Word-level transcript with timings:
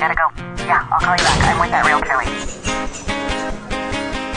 Gotta 0.00 0.14
go. 0.14 0.30
Yeah, 0.64 0.88
I'll 0.90 0.98
call 0.98 1.12
you 1.12 1.18
back. 1.18 1.44
I'm 1.44 1.60
with 1.60 1.68
that 1.68 1.84
realtor 1.84 2.16
lady. 2.16 2.32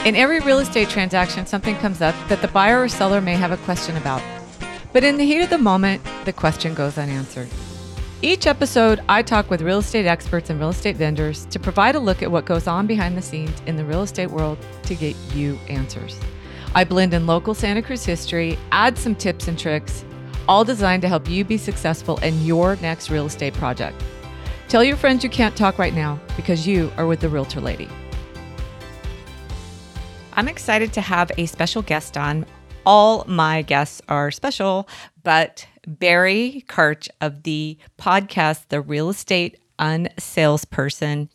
In 0.09 0.13
every 0.17 0.41
real 0.41 0.59
estate 0.59 0.89
transaction, 0.89 1.45
something 1.45 1.77
comes 1.77 2.01
up 2.01 2.13
that 2.27 2.41
the 2.41 2.49
buyer 2.49 2.81
or 2.83 2.89
seller 2.89 3.21
may 3.21 3.35
have 3.35 3.53
a 3.53 3.57
question 3.63 3.95
about. 3.95 4.21
But 4.91 5.05
in 5.05 5.15
the 5.15 5.23
heat 5.23 5.41
of 5.41 5.49
the 5.49 5.57
moment, 5.57 6.01
the 6.25 6.33
question 6.33 6.73
goes 6.73 6.97
unanswered. 6.97 7.47
Each 8.21 8.45
episode, 8.45 8.99
I 9.07 9.21
talk 9.21 9.49
with 9.49 9.61
real 9.61 9.79
estate 9.79 10.05
experts 10.05 10.49
and 10.49 10.59
real 10.59 10.71
estate 10.71 10.97
vendors 10.97 11.45
to 11.45 11.61
provide 11.61 11.95
a 11.95 11.99
look 11.99 12.21
at 12.21 12.29
what 12.29 12.43
goes 12.43 12.67
on 12.67 12.85
behind 12.85 13.15
the 13.15 13.21
scenes 13.21 13.61
in 13.65 13.77
the 13.77 13.85
real 13.85 14.01
estate 14.01 14.31
world 14.31 14.57
to 14.83 14.95
get 14.95 15.15
you 15.33 15.57
answers. 15.69 16.19
I 16.75 16.83
blend 16.83 17.13
in 17.13 17.25
local 17.25 17.53
Santa 17.53 17.81
Cruz 17.81 18.03
history, 18.03 18.59
add 18.73 18.97
some 18.97 19.15
tips 19.15 19.47
and 19.47 19.57
tricks, 19.57 20.03
all 20.49 20.65
designed 20.65 21.03
to 21.03 21.07
help 21.07 21.29
you 21.29 21.45
be 21.45 21.57
successful 21.57 22.17
in 22.17 22.43
your 22.43 22.75
next 22.81 23.09
real 23.09 23.27
estate 23.27 23.53
project. 23.53 24.03
Tell 24.73 24.83
your 24.83 24.97
friends 24.97 25.23
you 25.23 25.29
can't 25.29 25.55
talk 25.55 25.77
right 25.77 25.93
now 25.93 26.19
because 26.35 26.65
you 26.65 26.91
are 26.97 27.05
with 27.05 27.19
the 27.19 27.29
Realtor 27.29 27.61
Lady. 27.61 27.87
I'm 30.33 30.47
excited 30.47 30.91
to 30.93 31.01
have 31.01 31.31
a 31.37 31.45
special 31.45 31.83
guest 31.83 32.17
on. 32.17 32.43
All 32.83 33.23
my 33.27 33.61
guests 33.61 34.01
are 34.09 34.31
special, 34.31 34.89
but 35.21 35.67
Barry 35.85 36.65
Karch 36.67 37.07
of 37.21 37.43
the 37.43 37.77
podcast, 37.99 38.69
The 38.69 38.81
Real 38.81 39.11
Estate 39.11 39.59
Unsalesperson, 39.77 41.29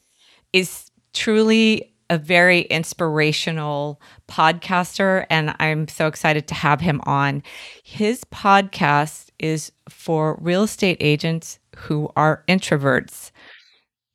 is 0.52 0.90
truly 1.14 1.94
a 2.10 2.18
very 2.18 2.62
inspirational 2.62 4.00
podcaster, 4.26 5.26
and 5.30 5.54
I'm 5.60 5.86
so 5.86 6.08
excited 6.08 6.48
to 6.48 6.54
have 6.54 6.80
him 6.80 7.00
on. 7.04 7.44
His 7.84 8.24
podcast 8.24 9.28
is 9.38 9.70
for 9.88 10.36
real 10.40 10.64
estate 10.64 10.96
agents 10.98 11.57
who 11.78 12.10
are 12.16 12.44
introverts. 12.48 13.30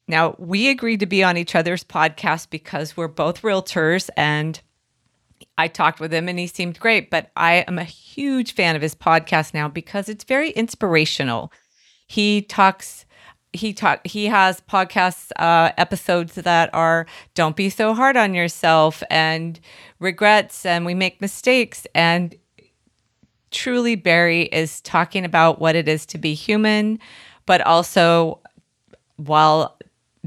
Now, 0.08 0.36
we 0.38 0.70
agreed 0.70 1.00
to 1.00 1.06
be 1.06 1.24
on 1.24 1.38
each 1.38 1.56
other's 1.56 1.84
podcast 1.84 2.50
because 2.50 2.98
we're 2.98 3.08
both 3.08 3.42
realtors 3.42 4.10
and 4.18 4.62
I 5.58 5.68
talked 5.68 6.00
with 6.00 6.14
him 6.14 6.28
and 6.28 6.40
he 6.40 6.48
seemed 6.48 6.80
great, 6.80 7.10
but 7.10 7.32
I 7.36 7.66
am 7.68 7.78
a 7.78 7.84
huge 7.84 8.54
fan 8.54 8.76
of 8.76 8.82
his 8.82 8.96
podcast 8.96 9.54
now 9.54 9.68
because 9.68 10.10
it's 10.10 10.24
very 10.24 10.50
inspirational. 10.52 11.52
He 12.08 12.42
talks 12.42 13.06
he 13.56 13.72
talk 13.72 14.06
he 14.06 14.26
has 14.26 14.62
podcasts 14.62 15.32
uh, 15.38 15.72
episodes 15.78 16.34
that 16.36 16.74
are 16.74 17.06
don't 17.36 17.56
be 17.56 17.70
so 17.70 17.94
hard 17.94 18.18
on 18.18 18.34
yourself 18.34 19.04
and 19.12 19.60
regrets 20.00 20.66
and 20.66 20.86
we 20.86 20.96
make 20.96 21.22
mistakes 21.22 21.86
and 21.94 22.36
truly 23.52 23.96
Barry 23.96 24.44
is 24.46 24.82
talking 24.82 25.24
about 25.24 25.60
what 25.60 25.76
it 25.76 25.88
is 25.88 26.08
to 26.08 26.18
be 26.18 26.34
human 26.34 26.98
but 27.46 27.62
also 27.62 28.40
while 29.18 29.78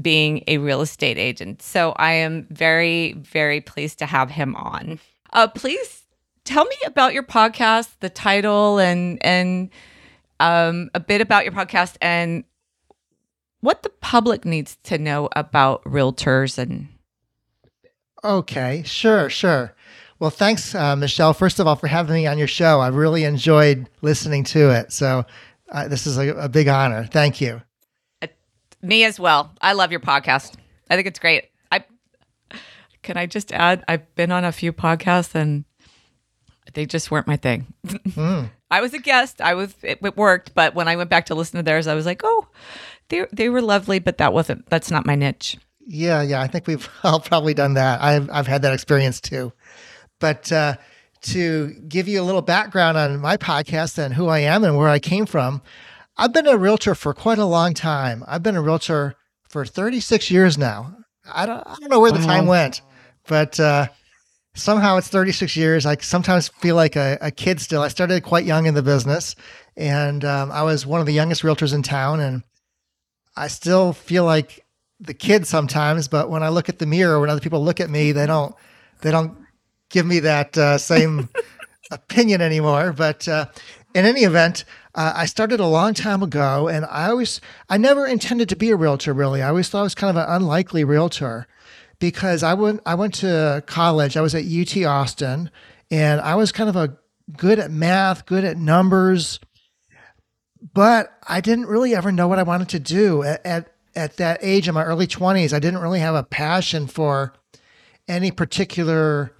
being 0.01 0.43
a 0.47 0.57
real 0.59 0.81
estate 0.81 1.17
agent. 1.17 1.61
So 1.61 1.93
I 1.97 2.11
am 2.13 2.47
very 2.49 3.13
very 3.13 3.61
pleased 3.61 3.99
to 3.99 4.05
have 4.05 4.29
him 4.29 4.55
on. 4.55 4.99
Uh, 5.33 5.47
please 5.47 6.03
tell 6.45 6.65
me 6.65 6.75
about 6.85 7.13
your 7.13 7.23
podcast, 7.23 7.89
the 7.99 8.09
title, 8.09 8.79
and 8.79 9.23
and 9.23 9.69
um, 10.39 10.89
a 10.93 10.99
bit 10.99 11.21
about 11.21 11.43
your 11.43 11.53
podcast 11.53 11.97
and 12.01 12.43
what 13.61 13.83
the 13.83 13.89
public 13.89 14.45
needs 14.45 14.77
to 14.83 14.97
know 14.97 15.29
about 15.33 15.83
realtors 15.83 16.57
and. 16.57 16.87
Okay, 18.23 18.81
sure, 18.83 19.29
sure. 19.29 19.75
Well, 20.19 20.31
thanks, 20.31 20.73
uh, 20.73 20.95
Michelle. 20.95 21.33
First 21.33 21.59
of 21.59 21.67
all, 21.67 21.75
for 21.75 21.87
having 21.87 22.15
me 22.15 22.27
on 22.27 22.39
your 22.39 22.47
show. 22.47 22.79
I 22.79 22.87
really 22.87 23.23
enjoyed 23.23 23.87
listening 24.01 24.43
to 24.45 24.71
it. 24.71 24.91
So 24.91 25.25
uh, 25.71 25.87
this 25.87 26.07
is 26.07 26.17
a, 26.17 26.29
a, 26.35 26.49
big 26.49 26.67
honor. 26.67 27.05
Thank 27.05 27.41
you. 27.41 27.61
Uh, 28.21 28.27
me 28.81 29.03
as 29.03 29.19
well. 29.19 29.51
I 29.61 29.73
love 29.73 29.91
your 29.91 29.99
podcast. 29.99 30.55
I 30.89 30.95
think 30.95 31.07
it's 31.07 31.19
great. 31.19 31.45
I 31.71 31.83
can 33.03 33.17
I 33.17 33.25
just 33.25 33.51
add? 33.51 33.83
I've 33.87 34.13
been 34.15 34.31
on 34.31 34.43
a 34.45 34.51
few 34.51 34.71
podcasts 34.73 35.35
and 35.35 35.65
they 36.73 36.85
just 36.85 37.11
weren't 37.11 37.27
my 37.27 37.37
thing. 37.37 37.73
Mm. 38.17 38.49
I 38.69 38.81
was 38.81 38.93
a 38.93 38.99
guest. 38.99 39.41
I 39.41 39.53
was 39.53 39.73
it, 39.81 39.99
it, 40.03 40.17
worked, 40.17 40.53
but 40.53 40.75
when 40.75 40.87
I 40.87 40.95
went 40.95 41.09
back 41.09 41.27
to 41.27 41.35
listen 41.35 41.57
to 41.57 41.63
theirs, 41.63 41.87
I 41.87 41.93
was 41.93 42.05
like, 42.05 42.21
oh, 42.23 42.47
they 43.09 43.25
they 43.31 43.47
were 43.47 43.61
lovely, 43.61 43.99
but 43.99 44.17
that 44.17 44.33
wasn't 44.33 44.67
that's 44.69 44.91
not 44.91 45.05
my 45.05 45.15
niche. 45.15 45.55
Yeah, 45.85 46.21
yeah. 46.21 46.41
I 46.41 46.47
think 46.47 46.67
we've 46.67 46.89
all 47.03 47.19
probably 47.19 47.53
done 47.53 47.75
that. 47.75 48.01
I've 48.01 48.29
I've 48.29 48.47
had 48.47 48.63
that 48.63 48.73
experience 48.73 49.21
too. 49.21 49.53
But 50.19 50.51
uh, 50.51 50.75
to 51.21 51.73
give 51.87 52.07
you 52.07 52.21
a 52.21 52.25
little 52.25 52.41
background 52.41 52.97
on 52.97 53.19
my 53.19 53.37
podcast 53.37 53.97
and 53.97 54.13
who 54.13 54.27
I 54.27 54.39
am 54.39 54.63
and 54.63 54.77
where 54.77 54.89
I 54.89 54.99
came 54.99 55.25
from, 55.25 55.61
I've 56.17 56.33
been 56.33 56.47
a 56.47 56.57
realtor 56.57 56.95
for 56.95 57.13
quite 57.13 57.37
a 57.37 57.45
long 57.45 57.73
time. 57.73 58.23
I've 58.27 58.43
been 58.43 58.55
a 58.55 58.61
realtor 58.61 59.15
for 59.49 59.65
36 59.65 60.31
years 60.31 60.57
now. 60.57 60.95
I 61.31 61.45
don't 61.45 61.61
I 61.65 61.75
don't 61.79 61.89
know 61.89 61.99
where 61.99 62.11
the 62.11 62.19
time 62.19 62.45
went 62.45 62.81
but 63.27 63.59
uh, 63.59 63.87
somehow 64.55 64.97
it's 64.97 65.09
36 65.09 65.55
years. 65.55 65.85
I 65.85 65.97
sometimes 65.97 66.47
feel 66.47 66.75
like 66.75 66.95
a, 66.95 67.17
a, 67.21 67.31
kid 67.31 67.59
still. 67.59 67.81
I 67.81 67.89
started 67.89 68.23
quite 68.23 68.45
young 68.45 68.65
in 68.65 68.73
the 68.73 68.81
business, 68.81 69.35
and 69.75 70.25
um, 70.25 70.51
I 70.51 70.63
was 70.63 70.85
one 70.85 70.99
of 70.99 71.05
the 71.05 71.13
youngest 71.13 71.43
realtors 71.43 71.73
in 71.73 71.83
town, 71.83 72.19
and 72.19 72.43
I 73.35 73.49
still 73.49 73.93
feel 73.93 74.25
like 74.25 74.65
the 74.99 75.13
kid 75.13 75.45
sometimes. 75.45 76.07
But 76.07 76.29
when 76.29 76.41
I 76.41 76.49
look 76.49 76.69
at 76.69 76.79
the 76.79 76.85
mirror, 76.85 77.19
when 77.19 77.29
other 77.29 77.41
people 77.41 77.63
look 77.63 77.79
at 77.79 77.89
me, 77.89 78.13
they 78.13 78.25
don't 78.25 78.55
they 79.01 79.11
don't 79.11 79.37
give 79.89 80.05
me 80.05 80.19
that 80.19 80.57
uh, 80.57 80.77
same 80.77 81.29
opinion 81.91 82.41
anymore. 82.41 82.93
But 82.93 83.27
uh, 83.27 83.47
in 83.97 84.05
any 84.05 84.21
event. 84.21 84.63
Uh, 84.93 85.13
I 85.15 85.25
started 85.25 85.59
a 85.59 85.65
long 85.67 85.93
time 85.93 86.21
ago, 86.21 86.67
and 86.67 86.85
I 86.85 87.09
always, 87.09 87.41
I 87.67 87.77
never 87.77 88.05
intended 88.05 88.47
to 88.49 88.55
be 88.55 88.69
a 88.69 88.75
realtor. 88.75 89.13
Really, 89.13 89.41
I 89.41 89.49
always 89.49 89.69
thought 89.69 89.79
I 89.79 89.83
was 89.83 89.95
kind 89.95 90.15
of 90.15 90.23
an 90.23 90.29
unlikely 90.29 90.83
realtor 90.83 91.47
because 91.99 92.43
I 92.43 92.53
went 92.53 92.81
I 92.85 92.95
went 92.95 93.15
to 93.15 93.63
college. 93.65 94.15
I 94.15 94.21
was 94.21 94.35
at 94.35 94.45
UT 94.45 94.77
Austin, 94.85 95.49
and 95.89 96.21
I 96.21 96.35
was 96.35 96.51
kind 96.51 96.69
of 96.69 96.75
a 96.75 96.97
good 97.35 97.59
at 97.59 97.71
math, 97.71 98.25
good 98.25 98.43
at 98.43 98.57
numbers, 98.57 99.39
but 100.73 101.11
I 101.27 101.41
didn't 101.41 101.65
really 101.65 101.95
ever 101.95 102.11
know 102.11 102.27
what 102.27 102.39
I 102.39 102.43
wanted 102.43 102.69
to 102.69 102.79
do 102.79 103.23
at 103.23 103.45
at, 103.45 103.73
at 103.95 104.17
that 104.17 104.39
age 104.43 104.67
in 104.67 104.75
my 104.75 104.83
early 104.83 105.07
twenties. 105.07 105.53
I 105.53 105.59
didn't 105.59 105.81
really 105.81 106.01
have 106.01 106.15
a 106.15 106.23
passion 106.23 106.85
for 106.85 107.33
any 108.07 108.29
particular 108.29 109.31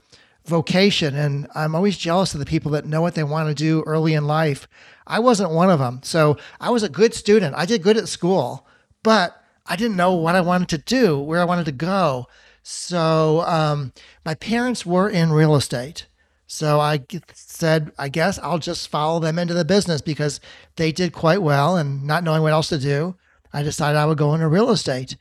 vocation, 0.47 1.15
and 1.15 1.47
I'm 1.53 1.75
always 1.75 1.97
jealous 1.97 2.33
of 2.33 2.39
the 2.39 2.45
people 2.45 2.71
that 2.71 2.85
know 2.85 3.01
what 3.01 3.15
they 3.15 3.23
want 3.23 3.49
to 3.49 3.55
do 3.55 3.83
early 3.85 4.13
in 4.13 4.25
life. 4.25 4.67
I 5.05 5.19
wasn't 5.19 5.51
one 5.51 5.69
of 5.69 5.79
them, 5.79 6.01
so 6.03 6.37
I 6.59 6.69
was 6.69 6.83
a 6.83 6.89
good 6.89 7.13
student. 7.13 7.55
I 7.55 7.65
did 7.65 7.83
good 7.83 7.97
at 7.97 8.07
school, 8.07 8.65
but 9.03 9.41
I 9.65 9.75
didn't 9.75 9.97
know 9.97 10.13
what 10.15 10.35
I 10.35 10.41
wanted 10.41 10.69
to 10.69 10.77
do, 10.77 11.19
where 11.19 11.41
I 11.41 11.45
wanted 11.45 11.65
to 11.65 11.71
go. 11.71 12.27
So 12.63 13.41
um, 13.41 13.93
my 14.25 14.33
parents 14.35 14.85
were 14.85 15.09
in 15.09 15.31
real 15.31 15.55
estate. 15.55 16.07
So 16.47 16.79
I 16.79 17.05
said, 17.33 17.91
I 17.99 18.07
guess 18.07 18.39
I'll 18.39 18.59
just 18.59 18.87
follow 18.87 19.19
them 19.19 19.37
into 19.37 19.53
the 19.53 19.65
business 19.65 20.01
because 20.01 20.39
they 20.77 20.93
did 20.93 21.11
quite 21.11 21.41
well 21.41 21.75
and 21.75 22.05
not 22.05 22.23
knowing 22.23 22.41
what 22.41 22.53
else 22.53 22.69
to 22.69 22.77
do, 22.77 23.15
I 23.51 23.63
decided 23.63 23.97
I 23.97 24.05
would 24.05 24.17
go 24.17 24.33
into 24.33 24.47
real 24.47 24.71
estate. 24.71 25.17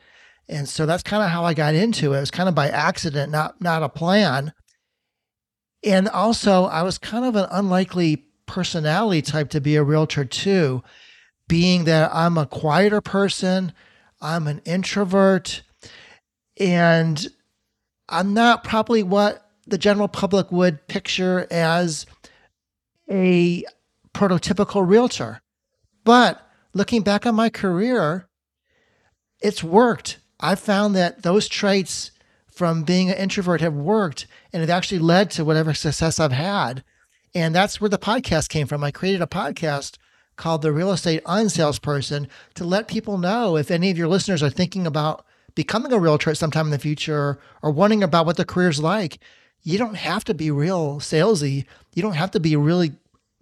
And 0.48 0.68
so 0.68 0.86
that's 0.86 1.02
kind 1.02 1.24
of 1.24 1.30
how 1.30 1.44
I 1.44 1.54
got 1.54 1.74
into 1.74 2.12
it. 2.12 2.18
It 2.18 2.20
was 2.20 2.30
kind 2.30 2.48
of 2.48 2.54
by 2.54 2.68
accident, 2.68 3.32
not 3.32 3.60
not 3.60 3.82
a 3.82 3.88
plan. 3.88 4.52
And 5.86 6.08
also, 6.08 6.64
I 6.64 6.82
was 6.82 6.98
kind 6.98 7.24
of 7.24 7.36
an 7.36 7.46
unlikely 7.50 8.24
personality 8.46 9.22
type 9.22 9.50
to 9.50 9.60
be 9.60 9.76
a 9.76 9.84
realtor 9.84 10.24
too, 10.24 10.82
being 11.46 11.84
that 11.84 12.10
I'm 12.12 12.36
a 12.36 12.46
quieter 12.46 13.00
person, 13.00 13.72
I'm 14.20 14.48
an 14.48 14.60
introvert, 14.64 15.62
and 16.58 17.24
I'm 18.08 18.34
not 18.34 18.64
probably 18.64 19.04
what 19.04 19.48
the 19.68 19.78
general 19.78 20.08
public 20.08 20.50
would 20.50 20.88
picture 20.88 21.46
as 21.52 22.04
a 23.08 23.64
prototypical 24.12 24.86
realtor. 24.86 25.40
But 26.02 26.44
looking 26.74 27.02
back 27.02 27.26
on 27.26 27.36
my 27.36 27.48
career, 27.48 28.28
it's 29.40 29.62
worked. 29.62 30.18
I've 30.40 30.60
found 30.60 30.96
that 30.96 31.22
those 31.22 31.46
traits 31.46 32.10
from 32.56 32.84
being 32.84 33.10
an 33.10 33.18
introvert 33.18 33.60
have 33.60 33.74
worked 33.74 34.26
and 34.50 34.62
have 34.62 34.70
actually 34.70 34.98
led 34.98 35.30
to 35.30 35.44
whatever 35.44 35.74
success 35.74 36.18
I've 36.18 36.32
had. 36.32 36.82
And 37.34 37.54
that's 37.54 37.82
where 37.82 37.90
the 37.90 37.98
podcast 37.98 38.48
came 38.48 38.66
from. 38.66 38.82
I 38.82 38.90
created 38.90 39.20
a 39.20 39.26
podcast 39.26 39.98
called 40.36 40.62
The 40.62 40.72
Real 40.72 40.90
Estate 40.90 41.22
Unsalesperson 41.24 42.28
to 42.54 42.64
let 42.64 42.88
people 42.88 43.18
know 43.18 43.58
if 43.58 43.70
any 43.70 43.90
of 43.90 43.98
your 43.98 44.08
listeners 44.08 44.42
are 44.42 44.48
thinking 44.48 44.86
about 44.86 45.26
becoming 45.54 45.92
a 45.92 45.98
realtor 45.98 46.30
at 46.30 46.38
some 46.38 46.50
in 46.54 46.70
the 46.70 46.78
future 46.78 47.38
or 47.60 47.70
wondering 47.70 48.02
about 48.02 48.24
what 48.24 48.38
the 48.38 48.44
career's 48.46 48.80
like, 48.80 49.18
you 49.62 49.76
don't 49.76 49.96
have 49.96 50.24
to 50.24 50.32
be 50.32 50.50
real 50.50 50.98
salesy. 50.98 51.66
You 51.92 52.00
don't 52.00 52.14
have 52.14 52.30
to 52.30 52.40
be 52.40 52.54
a 52.54 52.58
really 52.58 52.92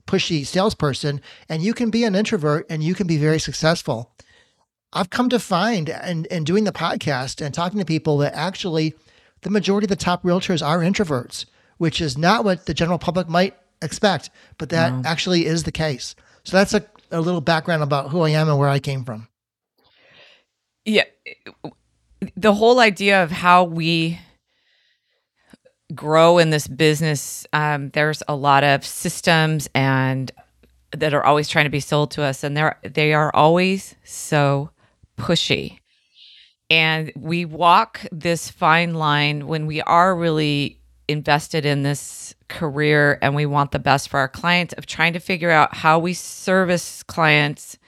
pushy 0.09 0.45
salesperson, 0.45 1.21
and 1.49 1.63
you 1.63 1.73
can 1.73 1.91
be 1.91 2.03
an 2.03 2.17
introvert 2.17 2.67
and 2.69 2.83
you 2.83 2.95
can 2.95 3.07
be 3.07 3.17
very 3.17 3.39
successful. 3.39 4.11
I've 4.95 5.11
come 5.11 5.29
to 5.31 5.39
find 5.39 5.91
and 5.91 6.27
in, 6.27 6.37
in 6.39 6.45
doing 6.45 6.65
the 6.65 6.73
podcast 6.73 7.45
and 7.45 7.53
talking 7.53 7.79
to 7.79 7.85
people 7.85 8.19
that 8.19 8.35
actually 8.35 8.95
the 9.43 9.51
majority 9.51 9.87
of 9.87 9.91
the 9.91 9.97
top 9.97 10.23
realtors 10.23 10.67
are 10.67 10.79
introverts, 10.79 11.45
which 11.79 12.01
is 12.01 12.17
not 12.17 12.45
what 12.45 12.67
the 12.67 12.75
general 12.75 12.99
public 12.99 13.29
might 13.29 13.55
expect, 13.83 14.31
but 14.57 14.71
that 14.71 14.93
no. 14.93 15.03
actually 15.05 15.47
is 15.47 15.65
the 15.65 15.73
case. 15.73 16.15
So 16.45 16.57
that's 16.57 16.75
a, 16.75 16.87
a 17.11 17.21
little 17.21 17.41
background 17.41 17.83
about 17.83 18.11
who 18.11 18.21
I 18.21 18.31
am 18.31 18.49
and 18.49 18.59
where 18.59 18.69
I 18.69 18.79
came 18.79 19.05
from. 19.05 19.29
yeah 20.85 21.05
the 22.37 22.55
whole 22.55 22.81
idea 22.81 23.23
of 23.23 23.31
how 23.31 23.65
we 23.65 24.19
grow 25.95 26.39
in 26.39 26.51
this 26.51 26.67
business 26.67 27.47
um, 27.53 27.91
there's 27.91 28.23
a 28.29 28.35
lot 28.35 28.65
of 28.65 28.85
systems 28.85 29.69
and 29.75 30.33
that 30.93 31.13
are 31.13 31.25
always 31.25 31.49
trying 31.49 31.65
to 31.65 31.71
be 31.71 31.81
sold 31.81 32.11
to 32.13 32.23
us 32.23 32.43
and 32.43 32.57
they're 32.57 32.79
they 32.83 33.13
are 33.13 33.31
always 33.35 33.95
so 34.05 34.71
pushy. 35.19 35.79
And 36.71 37.13
we 37.15 37.45
walk 37.45 38.05
this 38.11 38.51
fine 38.51 38.95
line 38.95 39.47
when 39.47 39.67
we 39.67 39.81
are 39.83 40.17
really 40.17 40.81
invested 41.07 41.67
in 41.67 41.83
this 41.83 42.35
career 42.49 43.19
and 43.21 43.35
we 43.35 43.45
want 43.45 43.73
the 43.73 43.79
best 43.79 44.09
for 44.09 44.19
our 44.19 44.29
clients 44.29 44.73
of 44.75 44.87
trying 44.87 45.13
to 45.13 45.21
figure 45.21 45.51
out 45.51 45.75
how 45.75 45.99
we 45.99 46.15
service 46.15 47.03
clients 47.03 47.79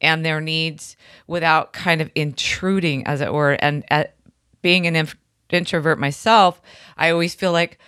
and 0.00 0.24
their 0.24 0.40
needs 0.40 0.96
without 1.26 1.72
kind 1.72 2.00
of 2.00 2.10
intruding 2.14 3.06
as 3.06 3.20
it 3.20 3.32
were. 3.32 3.52
And 3.52 3.84
at 3.90 4.16
being 4.62 4.86
an 4.86 4.96
inf- 4.96 5.16
introvert 5.50 5.98
myself 5.98 6.60
i 6.96 7.10
always 7.10 7.34
feel 7.34 7.52
like 7.52 7.78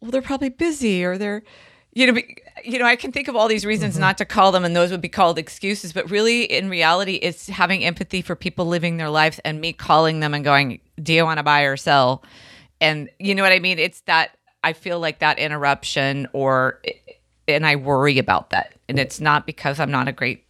well 0.00 0.10
they're 0.10 0.22
probably 0.22 0.48
busy 0.48 1.04
or 1.04 1.18
they're 1.18 1.42
you 1.94 2.06
know 2.06 2.12
be- 2.12 2.36
you 2.64 2.78
know 2.78 2.84
i 2.84 2.96
can 2.96 3.12
think 3.12 3.28
of 3.28 3.36
all 3.36 3.48
these 3.48 3.64
reasons 3.64 3.94
mm-hmm. 3.94 4.02
not 4.02 4.18
to 4.18 4.24
call 4.24 4.52
them 4.52 4.64
and 4.64 4.76
those 4.76 4.90
would 4.90 5.00
be 5.00 5.08
called 5.08 5.38
excuses 5.38 5.92
but 5.92 6.10
really 6.10 6.44
in 6.44 6.68
reality 6.68 7.14
it's 7.14 7.48
having 7.48 7.84
empathy 7.84 8.20
for 8.20 8.34
people 8.36 8.66
living 8.66 8.96
their 8.96 9.10
lives 9.10 9.40
and 9.44 9.60
me 9.60 9.72
calling 9.72 10.20
them 10.20 10.34
and 10.34 10.44
going 10.44 10.80
do 11.02 11.12
you 11.12 11.24
want 11.24 11.38
to 11.38 11.42
buy 11.42 11.62
or 11.62 11.76
sell? 11.76 12.22
And 12.80 13.10
you 13.18 13.34
know 13.34 13.42
what 13.42 13.52
i 13.52 13.58
mean? 13.58 13.78
It's 13.78 14.00
that 14.02 14.36
i 14.62 14.72
feel 14.72 15.00
like 15.00 15.18
that 15.18 15.38
interruption 15.38 16.28
or 16.32 16.80
eh, 16.84 16.92
and 17.46 17.66
i 17.66 17.76
worry 17.76 18.18
about 18.18 18.50
that. 18.50 18.74
And 18.88 18.98
it's 18.98 19.20
not 19.20 19.46
because 19.46 19.80
i'm 19.80 19.90
not 19.90 20.08
a 20.08 20.12
great 20.12 20.42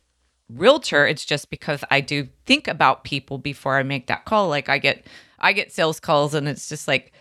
realtor 0.50 1.06
it's 1.06 1.25
just 1.25 1.49
because 1.49 1.82
i 1.91 2.02
do 2.02 2.29
think 2.44 2.69
about 2.69 3.02
people 3.02 3.38
before 3.38 3.76
i 3.76 3.82
make 3.82 4.06
that 4.06 4.25
call. 4.25 4.49
Like 4.49 4.69
i 4.69 4.79
get 4.79 5.06
i 5.38 5.52
get 5.52 5.73
sales 5.73 6.00
calls 6.00 6.35
and 6.35 6.49
it's 6.49 6.69
just 6.69 6.87
like 6.87 7.12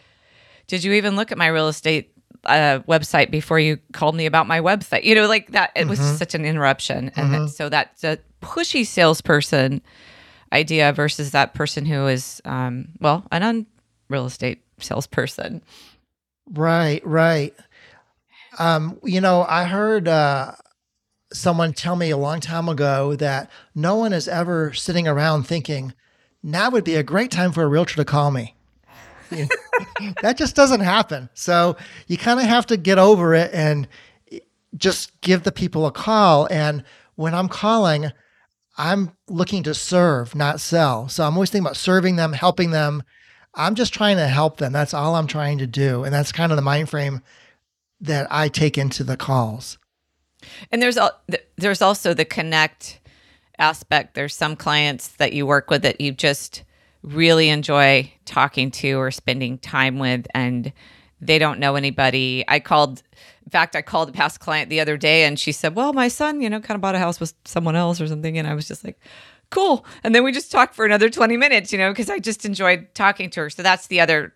did 0.67 0.83
you 0.83 0.93
even 0.93 1.15
look 1.15 1.31
at 1.31 1.37
my 1.37 1.47
real 1.47 1.67
estate 1.67 2.12
uh, 2.45 2.79
website 2.87 3.31
before 3.31 3.59
you 3.59 3.77
called 3.93 4.15
me 4.15 4.25
about 4.25 4.47
my 4.47 4.59
website. 4.59 5.03
You 5.03 5.15
know 5.15 5.27
like 5.27 5.51
that 5.51 5.71
it 5.75 5.87
was 5.87 5.99
just 5.99 6.17
such 6.19 6.35
an 6.35 6.45
interruption. 6.45 7.11
And 7.15 7.33
then- 7.33 7.47
so 7.47 7.69
that's 7.69 8.03
a 8.03 8.17
pushy 8.41 8.85
salesperson 8.85 9.81
idea 10.51 10.91
versus 10.93 11.31
that 11.31 11.53
person 11.53 11.85
who 11.85 12.07
is 12.07 12.41
um, 12.45 12.89
well 12.99 13.25
an 13.31 13.43
un 13.43 13.65
real 14.09 14.25
estate 14.25 14.61
salesperson. 14.79 15.61
Right, 16.51 17.05
right. 17.05 17.53
Um, 18.59 18.99
you 19.03 19.21
know, 19.21 19.45
I 19.47 19.63
heard 19.63 20.07
uh, 20.07 20.51
someone 21.31 21.73
tell 21.73 21.95
me 21.95 22.09
a 22.11 22.17
long 22.17 22.39
time 22.39 22.69
ago 22.69 23.15
that 23.15 23.49
no 23.73 23.95
one 23.95 24.13
is 24.13 24.27
ever 24.27 24.73
sitting 24.73 25.07
around 25.07 25.43
thinking, 25.43 25.93
now 26.43 26.69
would 26.69 26.83
be 26.83 26.95
a 26.95 27.03
great 27.03 27.31
time 27.31 27.51
for 27.51 27.63
a 27.63 27.67
realtor 27.67 27.95
to 27.95 28.05
call 28.05 28.29
me. 28.29 28.55
You 29.33 29.47
know, 30.01 30.13
that 30.21 30.37
just 30.37 30.55
doesn't 30.55 30.81
happen. 30.81 31.29
So 31.33 31.77
you 32.07 32.17
kind 32.17 32.39
of 32.39 32.45
have 32.45 32.65
to 32.67 32.77
get 32.77 32.97
over 32.97 33.33
it 33.33 33.51
and 33.53 33.87
just 34.75 35.19
give 35.21 35.43
the 35.43 35.51
people 35.51 35.85
a 35.85 35.91
call. 35.91 36.47
And 36.51 36.83
when 37.15 37.33
I'm 37.33 37.47
calling, 37.47 38.11
I'm 38.77 39.11
looking 39.27 39.63
to 39.63 39.73
serve, 39.73 40.35
not 40.35 40.59
sell. 40.59 41.07
So 41.07 41.25
I'm 41.25 41.33
always 41.33 41.49
thinking 41.49 41.65
about 41.65 41.77
serving 41.77 42.15
them, 42.15 42.33
helping 42.33 42.71
them. 42.71 43.03
I'm 43.55 43.75
just 43.75 43.93
trying 43.93 44.17
to 44.17 44.27
help 44.27 44.57
them. 44.57 44.73
That's 44.73 44.93
all 44.93 45.15
I'm 45.15 45.27
trying 45.27 45.59
to 45.59 45.67
do. 45.67 46.03
And 46.03 46.13
that's 46.13 46.31
kind 46.31 46.51
of 46.51 46.55
the 46.55 46.63
mind 46.63 46.89
frame 46.89 47.21
that 48.01 48.27
I 48.31 48.49
take 48.49 48.77
into 48.77 49.03
the 49.03 49.15
calls. 49.15 49.77
And 50.71 50.81
there's 50.81 50.97
there's 51.57 51.81
also 51.81 52.13
the 52.13 52.25
connect 52.25 52.99
aspect. 53.59 54.15
There's 54.15 54.35
some 54.35 54.55
clients 54.55 55.09
that 55.09 55.33
you 55.33 55.45
work 55.45 55.69
with 55.69 55.83
that 55.83 56.01
you 56.01 56.11
just 56.11 56.63
really 57.03 57.49
enjoy 57.49 58.11
talking 58.25 58.71
to 58.71 58.93
or 58.93 59.11
spending 59.11 59.57
time 59.59 59.99
with, 59.99 60.25
and 60.33 60.73
they 61.21 61.37
don't 61.37 61.59
know 61.59 61.75
anybody. 61.75 62.43
I 62.47 62.59
called, 62.59 63.03
in 63.45 63.51
fact, 63.51 63.75
I 63.75 63.81
called 63.81 64.09
a 64.09 64.13
past 64.13 64.39
client 64.39 64.69
the 64.69 64.79
other 64.79 64.97
day, 64.97 65.25
and 65.25 65.37
she 65.39 65.51
said, 65.51 65.75
"Well, 65.75 65.93
my 65.93 66.07
son, 66.07 66.41
you 66.41 66.49
know, 66.49 66.59
kind 66.59 66.75
of 66.75 66.81
bought 66.81 66.95
a 66.95 66.99
house 66.99 67.19
with 67.19 67.33
someone 67.45 67.75
else 67.75 68.01
or 68.01 68.07
something," 68.07 68.37
and 68.37 68.47
I 68.47 68.53
was 68.53 68.67
just 68.67 68.83
like. 68.83 68.99
Cool. 69.49 69.85
And 70.03 70.15
then 70.15 70.23
we 70.23 70.31
just 70.31 70.51
talked 70.51 70.73
for 70.73 70.83
another 70.83 71.11
20 71.11 71.37
minutes, 71.37 71.71
you 71.71 71.77
know, 71.77 71.91
because 71.91 72.09
I 72.09 72.17
just 72.17 72.43
enjoyed 72.43 72.87
talking 72.95 73.29
to 73.29 73.41
her. 73.41 73.49
So 73.51 73.61
that's 73.61 73.85
the 73.85 74.01
other 74.01 74.33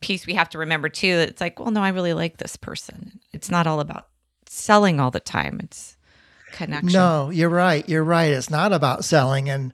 piece 0.00 0.26
we 0.26 0.34
have 0.34 0.48
to 0.48 0.58
remember 0.58 0.88
too. 0.88 1.18
That 1.18 1.28
it's 1.28 1.40
like, 1.40 1.60
well, 1.60 1.70
no, 1.70 1.82
I 1.82 1.90
really 1.90 2.14
like 2.14 2.38
this 2.38 2.56
person. 2.56 3.20
It's 3.32 3.48
not 3.48 3.68
all 3.68 3.78
about 3.78 4.08
selling 4.46 4.98
all 4.98 5.12
the 5.12 5.20
time. 5.20 5.60
It's 5.62 5.96
connection. 6.50 6.90
No, 6.92 7.30
you're 7.30 7.48
right. 7.48 7.88
You're 7.88 8.02
right. 8.02 8.32
It's 8.32 8.50
not 8.50 8.72
about 8.72 9.04
selling. 9.04 9.48
And 9.48 9.72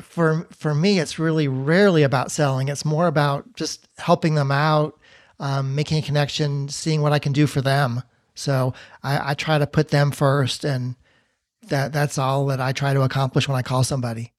for 0.00 0.46
for 0.50 0.74
me, 0.74 0.98
it's 0.98 1.18
really 1.18 1.48
rarely 1.48 2.02
about 2.02 2.30
selling. 2.30 2.68
It's 2.68 2.84
more 2.84 3.06
about 3.06 3.54
just 3.54 3.88
helping 3.98 4.34
them 4.34 4.50
out, 4.50 4.98
um, 5.38 5.74
making 5.74 5.98
a 5.98 6.02
connection, 6.02 6.68
seeing 6.68 7.02
what 7.02 7.12
I 7.12 7.18
can 7.18 7.32
do 7.32 7.46
for 7.46 7.60
them. 7.60 8.02
So 8.34 8.72
I, 9.02 9.32
I 9.32 9.34
try 9.34 9.58
to 9.58 9.66
put 9.66 9.88
them 9.88 10.10
first, 10.10 10.64
and 10.64 10.96
that 11.68 11.92
that's 11.92 12.18
all 12.18 12.46
that 12.46 12.60
I 12.60 12.72
try 12.72 12.94
to 12.94 13.02
accomplish 13.02 13.48
when 13.48 13.56
I 13.58 13.62
call 13.62 13.84
somebody. 13.84 14.32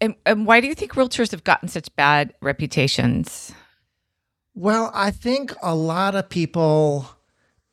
And, 0.00 0.16
and 0.26 0.46
why 0.46 0.60
do 0.60 0.66
you 0.66 0.74
think 0.74 0.94
realtors 0.94 1.30
have 1.30 1.44
gotten 1.44 1.68
such 1.68 1.94
bad 1.94 2.34
reputations? 2.42 3.52
Well, 4.54 4.90
I 4.92 5.12
think 5.12 5.54
a 5.62 5.76
lot 5.76 6.16
of 6.16 6.28
people 6.28 7.06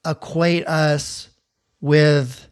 equate 0.06 0.68
us 0.68 1.30
with 1.82 2.49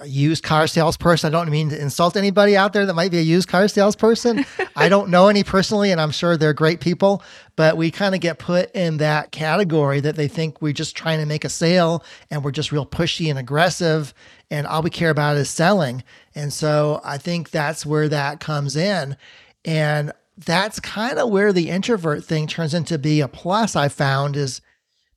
a 0.00 0.06
used 0.06 0.42
car 0.42 0.66
salesperson. 0.66 1.28
I 1.28 1.30
don't 1.30 1.50
mean 1.50 1.70
to 1.70 1.80
insult 1.80 2.16
anybody 2.16 2.56
out 2.56 2.72
there 2.72 2.86
that 2.86 2.94
might 2.94 3.10
be 3.10 3.18
a 3.18 3.22
used 3.22 3.48
car 3.48 3.68
salesperson. 3.68 4.44
I 4.76 4.88
don't 4.88 5.10
know 5.10 5.28
any 5.28 5.44
personally, 5.44 5.90
and 5.90 6.00
I'm 6.00 6.10
sure 6.10 6.36
they're 6.36 6.52
great 6.52 6.80
people, 6.80 7.22
but 7.56 7.76
we 7.76 7.90
kind 7.90 8.14
of 8.14 8.20
get 8.20 8.38
put 8.38 8.70
in 8.74 8.98
that 8.98 9.32
category 9.32 10.00
that 10.00 10.16
they 10.16 10.28
think 10.28 10.60
we're 10.60 10.72
just 10.72 10.96
trying 10.96 11.18
to 11.20 11.26
make 11.26 11.44
a 11.44 11.48
sale 11.48 12.04
and 12.30 12.44
we're 12.44 12.50
just 12.50 12.72
real 12.72 12.86
pushy 12.86 13.30
and 13.30 13.38
aggressive, 13.38 14.12
and 14.50 14.66
all 14.66 14.82
we 14.82 14.90
care 14.90 15.10
about 15.10 15.36
is 15.36 15.50
selling. 15.50 16.02
And 16.34 16.52
so 16.52 17.00
I 17.04 17.18
think 17.18 17.50
that's 17.50 17.86
where 17.86 18.08
that 18.08 18.40
comes 18.40 18.76
in. 18.76 19.16
And 19.64 20.12
that's 20.38 20.80
kind 20.80 21.18
of 21.18 21.30
where 21.30 21.52
the 21.52 21.70
introvert 21.70 22.24
thing 22.24 22.46
turns 22.46 22.74
into 22.74 22.98
be 22.98 23.20
a 23.20 23.28
plus 23.28 23.74
I 23.74 23.88
found 23.88 24.36
is 24.36 24.60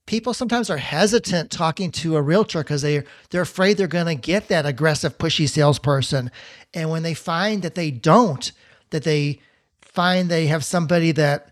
people 0.10 0.34
sometimes 0.34 0.72
are 0.72 0.78
hesitant 0.78 1.52
talking 1.52 1.92
to 1.92 2.16
a 2.16 2.22
realtor 2.22 2.62
because 2.62 2.82
they 2.82 3.04
they're 3.30 3.44
afraid 3.44 3.78
they're 3.78 3.86
going 3.86 4.08
to 4.08 4.16
get 4.16 4.48
that 4.48 4.66
aggressive 4.66 5.20
pushy 5.20 5.48
salesperson. 5.48 6.32
And 6.74 6.90
when 6.90 7.04
they 7.04 7.14
find 7.14 7.62
that 7.62 7.76
they 7.76 7.92
don't 7.92 8.52
that 8.90 9.04
they 9.04 9.40
find 9.82 10.28
they 10.28 10.48
have 10.48 10.66
somebody 10.66 11.12
that 11.12 11.52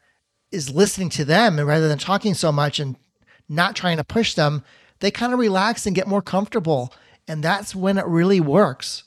is 0.51 0.71
listening 0.71 1.09
to 1.09 1.23
them 1.23 1.59
and 1.59 1.67
rather 1.67 1.87
than 1.87 1.99
talking 1.99 2.33
so 2.33 2.51
much 2.51 2.79
and 2.79 2.95
not 3.47 3.75
trying 3.75 3.97
to 3.97 4.03
push 4.03 4.33
them 4.33 4.63
they 5.01 5.11
kind 5.11 5.33
of 5.33 5.37
relax 5.39 5.85
and 5.85 5.95
get 5.95 6.07
more 6.07 6.23
comfortable. 6.23 6.91
And 7.27 7.43
that's 7.43 7.75
when 7.75 7.99
it 7.99 8.07
really 8.07 8.39
works. 8.39 9.03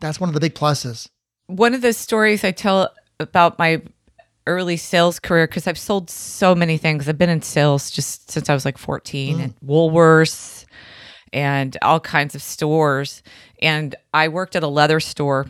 That's 0.00 0.18
one 0.18 0.30
of 0.30 0.34
the 0.34 0.40
big 0.40 0.54
pluses. 0.54 1.10
One 1.46 1.74
of 1.74 1.82
the 1.82 1.92
stories 1.92 2.42
I 2.42 2.52
tell 2.52 2.90
about 3.20 3.58
my 3.58 3.82
early 4.46 4.76
sales 4.76 5.18
career, 5.18 5.46
because 5.46 5.66
I've 5.66 5.78
sold 5.78 6.10
so 6.10 6.54
many 6.54 6.78
things. 6.78 7.08
I've 7.08 7.18
been 7.18 7.30
in 7.30 7.42
sales 7.42 7.90
just 7.90 8.30
since 8.30 8.50
I 8.50 8.54
was 8.54 8.64
like 8.64 8.78
14 8.78 9.38
mm. 9.38 9.42
and 9.42 9.60
Woolworths 9.60 10.64
and 11.32 11.76
all 11.82 12.00
kinds 12.00 12.34
of 12.34 12.42
stores. 12.42 13.22
And 13.60 13.94
I 14.12 14.28
worked 14.28 14.56
at 14.56 14.62
a 14.62 14.68
leather 14.68 15.00
store 15.00 15.46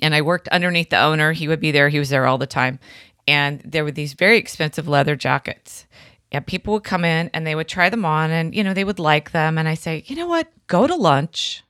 and 0.00 0.14
I 0.14 0.22
worked 0.22 0.48
underneath 0.48 0.90
the 0.90 1.00
owner. 1.00 1.32
He 1.32 1.48
would 1.48 1.60
be 1.60 1.72
there, 1.72 1.88
he 1.88 1.98
was 1.98 2.08
there 2.08 2.26
all 2.26 2.38
the 2.38 2.46
time. 2.46 2.78
And 3.26 3.60
there 3.64 3.84
were 3.84 3.90
these 3.90 4.14
very 4.14 4.38
expensive 4.38 4.88
leather 4.88 5.16
jackets. 5.16 5.86
And 6.30 6.46
people 6.46 6.74
would 6.74 6.84
come 6.84 7.04
in 7.04 7.30
and 7.34 7.46
they 7.46 7.54
would 7.54 7.68
try 7.68 7.88
them 7.88 8.04
on 8.04 8.30
and, 8.30 8.54
you 8.54 8.62
know, 8.62 8.74
they 8.74 8.84
would 8.84 8.98
like 8.98 9.32
them. 9.32 9.58
And 9.58 9.68
I 9.68 9.74
say, 9.74 10.04
you 10.06 10.16
know 10.16 10.26
what? 10.26 10.48
Go 10.66 10.86
to 10.86 10.94
lunch, 10.94 11.62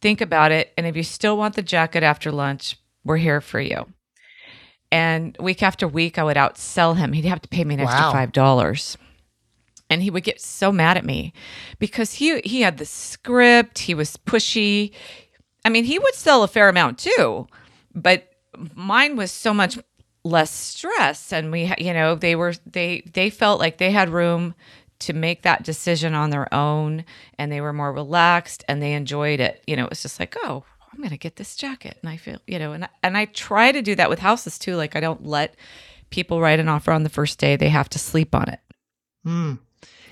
think 0.00 0.20
about 0.20 0.52
it. 0.52 0.72
And 0.76 0.86
if 0.86 0.96
you 0.96 1.02
still 1.02 1.36
want 1.36 1.54
the 1.54 1.62
jacket 1.62 2.02
after 2.02 2.30
lunch, 2.32 2.76
we're 3.04 3.16
here 3.16 3.40
for 3.40 3.60
you. 3.60 3.86
And 4.90 5.36
week 5.38 5.62
after 5.62 5.86
week, 5.86 6.18
I 6.18 6.24
would 6.24 6.36
outsell 6.36 6.96
him. 6.96 7.12
He'd 7.12 7.24
have 7.26 7.42
to 7.42 7.48
pay 7.48 7.64
me 7.64 7.74
an 7.74 7.80
extra 7.80 8.04
Wow. 8.06 8.12
five 8.12 8.32
dollars. 8.32 8.96
And 9.90 10.02
he 10.02 10.10
would 10.10 10.24
get 10.24 10.40
so 10.40 10.70
mad 10.70 10.96
at 10.96 11.04
me 11.04 11.32
because 11.78 12.14
he 12.14 12.40
he 12.40 12.60
had 12.62 12.78
the 12.78 12.84
script, 12.86 13.78
he 13.80 13.94
was 13.94 14.16
pushy. 14.18 14.92
I 15.64 15.70
mean, 15.70 15.84
he 15.84 15.98
would 15.98 16.14
sell 16.14 16.42
a 16.42 16.48
fair 16.48 16.68
amount 16.68 16.98
too, 16.98 17.46
but 17.94 18.28
mine 18.74 19.16
was 19.16 19.30
so 19.32 19.52
much 19.54 19.78
less 20.24 20.50
stress 20.50 21.32
and 21.32 21.50
we 21.52 21.72
you 21.78 21.92
know, 21.94 22.14
they 22.14 22.34
were 22.34 22.54
they 22.66 23.02
they 23.14 23.30
felt 23.30 23.60
like 23.60 23.78
they 23.78 23.90
had 23.90 24.10
room 24.10 24.54
to 25.00 25.12
make 25.12 25.42
that 25.42 25.62
decision 25.62 26.12
on 26.12 26.30
their 26.30 26.52
own 26.52 27.04
and 27.38 27.50
they 27.52 27.60
were 27.60 27.72
more 27.72 27.92
relaxed 27.92 28.64
and 28.68 28.82
they 28.82 28.92
enjoyed 28.94 29.40
it. 29.40 29.62
You 29.66 29.76
know, 29.76 29.84
it 29.84 29.90
was 29.90 30.02
just 30.02 30.18
like, 30.20 30.36
"Oh, 30.42 30.64
I'm 30.92 30.98
going 30.98 31.10
to 31.10 31.18
get 31.18 31.36
this 31.36 31.56
jacket." 31.56 31.98
And 32.02 32.10
I 32.10 32.16
feel, 32.16 32.38
you 32.46 32.58
know, 32.58 32.72
and 32.72 32.84
I- 32.84 32.90
and 33.02 33.16
I 33.16 33.26
try 33.26 33.72
to 33.72 33.82
do 33.82 33.94
that 33.96 34.10
with 34.10 34.18
houses 34.18 34.58
too. 34.58 34.76
Like 34.76 34.96
I 34.96 35.00
don't 35.00 35.24
let 35.24 35.54
people 36.10 36.40
write 36.40 36.60
an 36.60 36.68
offer 36.68 36.92
on 36.92 37.02
the 37.02 37.10
first 37.10 37.38
day. 37.38 37.56
They 37.56 37.68
have 37.68 37.88
to 37.90 37.98
sleep 37.98 38.34
on 38.34 38.48
it. 38.48 38.60
Hmm. 39.24 39.54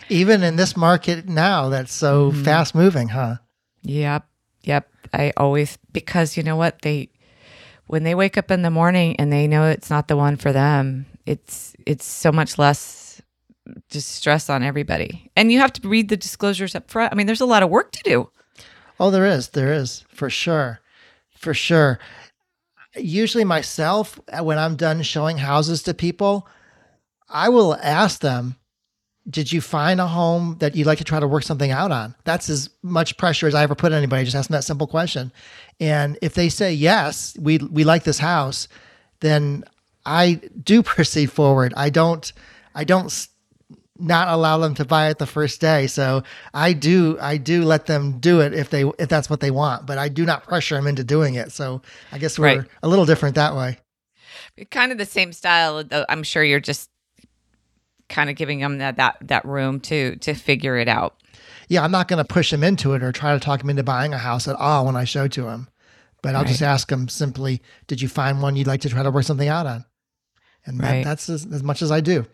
even 0.09 0.43
in 0.43 0.57
this 0.57 0.77
market 0.77 1.27
now 1.27 1.69
that's 1.69 1.93
so 1.93 2.31
mm-hmm. 2.31 2.43
fast 2.43 2.75
moving 2.75 3.09
huh 3.09 3.37
Yep. 3.87 4.27
Yep. 4.65 4.91
I 5.13 5.33
always 5.37 5.79
because 5.93 6.37
you 6.37 6.43
know 6.43 6.57
what 6.57 6.83
they 6.83 7.11
when 7.87 8.03
they 8.03 8.15
wake 8.17 8.37
up 8.37 8.51
in 8.51 8.63
the 8.63 8.71
morning 8.71 9.17
and 9.17 9.33
they 9.33 9.47
know 9.47 9.67
it's 9.67 9.91
not 9.91 10.09
the 10.09 10.17
one 10.17 10.37
for 10.37 10.53
them, 10.53 11.07
it's 11.25 11.75
it's 11.87 12.05
so 12.05 12.33
much 12.33 12.59
less 12.59 13.23
just 13.91 14.09
stress 14.09 14.51
on 14.51 14.63
everybody. 14.63 15.31
And 15.37 15.53
you 15.53 15.61
have 15.61 15.73
to 15.75 15.89
read 15.89 16.09
the 16.09 16.17
disclosures 16.17 16.75
up 16.75 16.91
front. 16.91 17.13
I 17.13 17.17
mean, 17.17 17.27
there's 17.27 17.41
a 17.41 17.47
lot 17.47 17.63
of 17.63 17.71
work 17.71 17.93
to 17.93 18.03
do. 18.03 18.29
Oh, 18.99 19.11
there 19.11 19.27
is. 19.27 19.49
There 19.49 19.73
is 19.73 20.05
for 20.09 20.31
sure. 20.31 20.81
For 21.37 21.55
sure. 21.55 21.99
Usually, 22.97 23.45
myself, 23.45 24.19
uh, 24.33 24.43
when 24.43 24.59
I'm 24.59 24.77
done 24.77 25.03
showing 25.03 25.39
houses 25.39 25.83
to 25.83 25.95
people, 25.95 26.49
I 27.29 27.49
will 27.51 27.75
ask 27.77 28.21
them, 28.21 28.57
Did 29.29 29.53
you 29.53 29.61
find 29.61 30.01
a 30.01 30.07
home 30.07 30.57
that 30.61 30.75
you'd 30.75 30.87
like 30.87 30.99
to 30.99 31.05
try 31.05 31.21
to 31.21 31.29
work 31.29 31.43
something 31.43 31.71
out 31.71 31.93
on? 31.93 32.15
That's 32.25 32.49
as 32.49 32.71
much 32.83 33.19
pressure 33.19 33.47
as 33.47 33.55
I 33.55 33.65
ever 33.65 33.75
put 33.75 33.93
on 33.93 33.99
anybody, 33.99 34.25
just 34.25 34.37
asking 34.37 34.55
that 34.55 34.65
simple 34.65 34.87
question. 34.87 35.31
And 35.79 36.19
if 36.23 36.35
they 36.35 36.49
say, 36.49 36.73
Yes, 36.73 37.37
we, 37.39 37.59
we 37.59 37.85
like 37.85 38.05
this 38.05 38.19
house, 38.19 38.67
then 39.21 39.65
I 40.07 40.41
do 40.63 40.83
proceed 40.83 41.31
forward. 41.31 41.75
I 41.77 41.91
don't, 41.91 42.33
I 42.75 42.85
don't 42.85 43.11
not 43.99 44.29
allow 44.29 44.59
them 44.59 44.75
to 44.75 44.85
buy 44.85 45.09
it 45.11 45.19
the 45.19 45.27
first 45.27 45.61
day. 45.61 45.87
So 45.87 46.23
I 46.53 46.73
do 46.73 47.19
I 47.21 47.37
do 47.37 47.65
let 47.65 47.87
them 47.87 48.19
do 48.19 48.41
it 48.41 48.53
if 48.53 48.71
they 48.71 48.85
if 48.99 49.09
that's 49.09 49.29
what 49.31 49.41
they 49.41 49.51
want, 49.51 49.87
but 49.87 49.99
I 49.99 50.09
do 50.09 50.25
not 50.25 50.45
pressure 50.45 50.75
them 50.77 50.87
into 50.87 51.05
doing 51.05 51.35
it. 51.35 51.53
So 51.53 51.83
I 52.13 52.19
guess 52.19 52.39
we're 52.39 52.59
Right. 52.59 52.67
a 52.83 52.89
little 52.89 53.07
different 53.07 53.35
that 53.37 53.55
way. 53.57 53.79
Kind 54.71 54.93
of 54.93 54.99
the 54.99 55.07
same 55.07 55.33
style. 55.33 55.83
though 55.85 56.05
I'm 56.09 56.23
sure 56.23 56.43
you're 56.43 56.61
just 56.61 56.91
kind 58.09 58.31
of 58.31 58.37
giving 58.37 58.61
them 58.61 58.79
that 58.79 58.97
that 58.97 59.17
that 59.23 59.45
room 59.45 59.81
to 59.81 60.17
to 60.17 60.35
figure 60.35 60.77
it 60.79 60.89
out. 60.89 61.17
Yeah, 61.69 61.83
I'm 61.83 61.91
not 61.91 62.07
going 62.07 62.25
to 62.25 62.33
push 62.33 62.51
them 62.53 62.63
into 62.63 62.95
it 62.95 63.03
or 63.03 63.11
try 63.11 63.35
to 63.35 63.41
talk 63.41 63.61
them 63.61 63.71
into 63.71 63.83
buying 63.83 64.15
a 64.15 64.19
house 64.19 64.47
at 64.47 64.55
all 64.57 64.87
when 64.87 64.95
I 64.95 65.03
show 65.05 65.27
to 65.27 65.43
them. 65.43 65.69
But 66.23 66.35
I'll 66.35 66.45
just 66.45 66.63
ask 66.63 66.89
them 66.89 67.09
simply, 67.09 67.61
"Did 67.89 68.01
you 68.01 68.09
find 68.09 68.41
one 68.41 68.57
you'd 68.57 68.67
like 68.67 68.81
to 68.83 68.89
try 68.89 69.03
to 69.03 69.11
work 69.11 69.25
something 69.25 69.49
out 69.49 69.67
on?" 69.67 69.85
And 70.65 70.81
that, 70.81 71.05
that's 71.05 71.29
as, 71.29 71.45
as 71.47 71.63
much 71.63 71.83
as 71.83 71.91
I 71.93 72.01
do. 72.01 72.27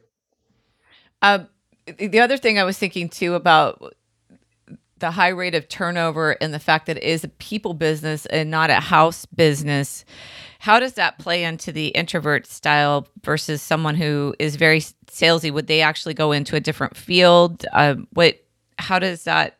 Uh, 1.21 1.41
the 1.99 2.21
other 2.21 2.37
thing 2.37 2.59
I 2.59 2.65
was 2.65 2.79
thinking 2.79 3.09
too 3.09 3.35
about 3.35 3.95
the 5.03 5.11
high 5.11 5.29
rate 5.29 5.55
of 5.55 5.69
turnover 5.69 6.37
and 6.41 6.55
the 6.55 6.61
fact 6.61 6.87
that 6.87 6.97
it 6.97 7.03
is 7.03 7.25
a 7.25 7.29
people 7.29 7.75
business 7.75 8.25
and 8.27 8.51
not 8.51 8.71
a 8.71 8.81
house 8.81 9.27
business. 9.27 10.05
How 10.61 10.79
does 10.79 10.93
that 10.95 11.19
play 11.19 11.43
into 11.43 11.73
the 11.73 11.89
introvert 11.89 12.47
style 12.47 13.09
versus 13.25 13.61
someone 13.61 13.97
who 13.97 14.35
is 14.39 14.55
very 14.55 14.81
salesy? 14.81 15.53
Would 15.53 15.67
they 15.67 15.81
actually 15.81 16.15
go 16.15 16.31
into 16.31 16.55
a 16.55 16.61
different 16.61 16.97
field? 16.97 17.67
Uh, 17.73 17.97
what? 18.13 18.45
How 18.79 18.99
does 18.99 19.25
that 19.25 19.59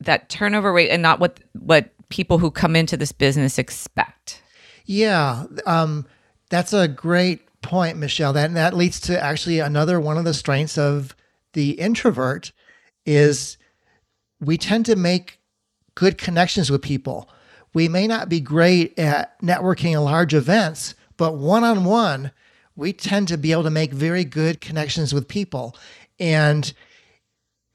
that 0.00 0.28
turnover 0.28 0.72
rate 0.72 0.90
and 0.90 1.02
not 1.02 1.20
what 1.20 1.40
what 1.52 1.90
people 2.08 2.38
who 2.38 2.50
come 2.50 2.76
into 2.76 2.96
this 2.96 3.12
business 3.12 3.58
expect? 3.58 4.42
Yeah, 4.86 5.44
um, 5.66 6.06
that's 6.48 6.72
a 6.72 6.88
great 6.88 7.47
point, 7.62 7.96
Michelle. 7.98 8.32
That 8.32 8.54
that 8.54 8.76
leads 8.76 9.00
to 9.00 9.22
actually 9.22 9.58
another 9.58 10.00
one 10.00 10.18
of 10.18 10.24
the 10.24 10.34
strengths 10.34 10.78
of 10.78 11.14
the 11.52 11.72
introvert 11.72 12.52
is 13.04 13.56
we 14.40 14.56
tend 14.56 14.86
to 14.86 14.96
make 14.96 15.38
good 15.94 16.18
connections 16.18 16.70
with 16.70 16.82
people. 16.82 17.28
We 17.74 17.88
may 17.88 18.06
not 18.06 18.28
be 18.28 18.40
great 18.40 18.98
at 18.98 19.40
networking 19.40 19.92
in 19.92 20.00
large 20.04 20.34
events, 20.34 20.94
but 21.16 21.36
one 21.36 21.64
on 21.64 21.84
one, 21.84 22.30
we 22.76 22.92
tend 22.92 23.28
to 23.28 23.36
be 23.36 23.52
able 23.52 23.64
to 23.64 23.70
make 23.70 23.92
very 23.92 24.24
good 24.24 24.60
connections 24.60 25.12
with 25.12 25.28
people. 25.28 25.76
And 26.18 26.72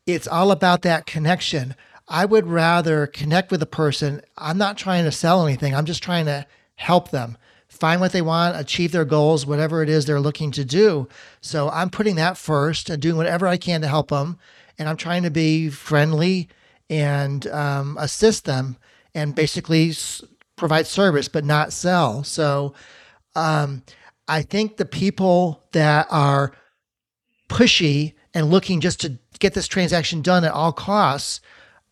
it's 0.06 0.28
all 0.28 0.52
about 0.52 0.82
that 0.84 1.06
connection. 1.06 1.76
I 2.08 2.26
would 2.26 2.48
rather 2.48 3.08
connect 3.08 3.52
with 3.52 3.62
a 3.62 3.68
person. 3.68 4.22
I'm 4.38 4.58
not 4.58 4.78
trying 4.78 5.06
to 5.06 5.12
sell 5.12 5.46
anything. 5.46 5.76
I'm 5.76 5.86
just 5.86 6.04
trying 6.04 6.26
to 6.26 6.46
help 6.76 7.12
them 7.12 7.38
find 7.74 8.00
what 8.00 8.12
they 8.12 8.22
want, 8.22 8.56
achieve 8.56 8.92
their 8.92 9.06
goals, 9.06 9.46
whatever 9.46 9.82
it 9.82 9.90
is 9.90 10.06
they're 10.06 10.20
looking 10.20 10.52
to 10.52 10.64
do. 10.64 11.08
So 11.42 11.70
I'm 11.70 11.90
putting 11.90 12.16
that 12.16 12.38
first 12.38 12.90
and 12.90 13.02
doing 13.02 13.18
whatever 13.18 13.48
I 13.48 13.58
can 13.58 13.82
to 13.82 13.88
help 13.88 14.10
them. 14.10 14.38
And 14.78 14.88
I'm 14.88 14.98
trying 14.98 15.24
to 15.24 15.32
be 15.32 15.70
friendly 15.70 16.50
and 16.90 17.46
um, 17.48 17.98
assist 18.00 18.46
them 18.46 18.78
and 19.16 19.36
basically 19.36 19.90
s- 19.90 20.24
provide 20.56 20.88
service, 20.88 21.28
but 21.28 21.46
not 21.46 21.74
sell. 21.74 22.24
So 22.24 22.74
um, 23.36 23.84
I 24.28 24.44
think 24.44 24.78
the 24.78 24.86
people 24.86 25.64
that 25.72 26.08
are 26.12 26.54
pushy 27.50 28.14
and 28.34 28.50
looking 28.50 28.82
just 28.82 29.02
to 29.02 29.18
get 29.40 29.56
this 29.56 29.68
transaction 29.68 30.22
done 30.22 30.44
at 30.44 30.52
all 30.52 30.72
costs 30.72 31.42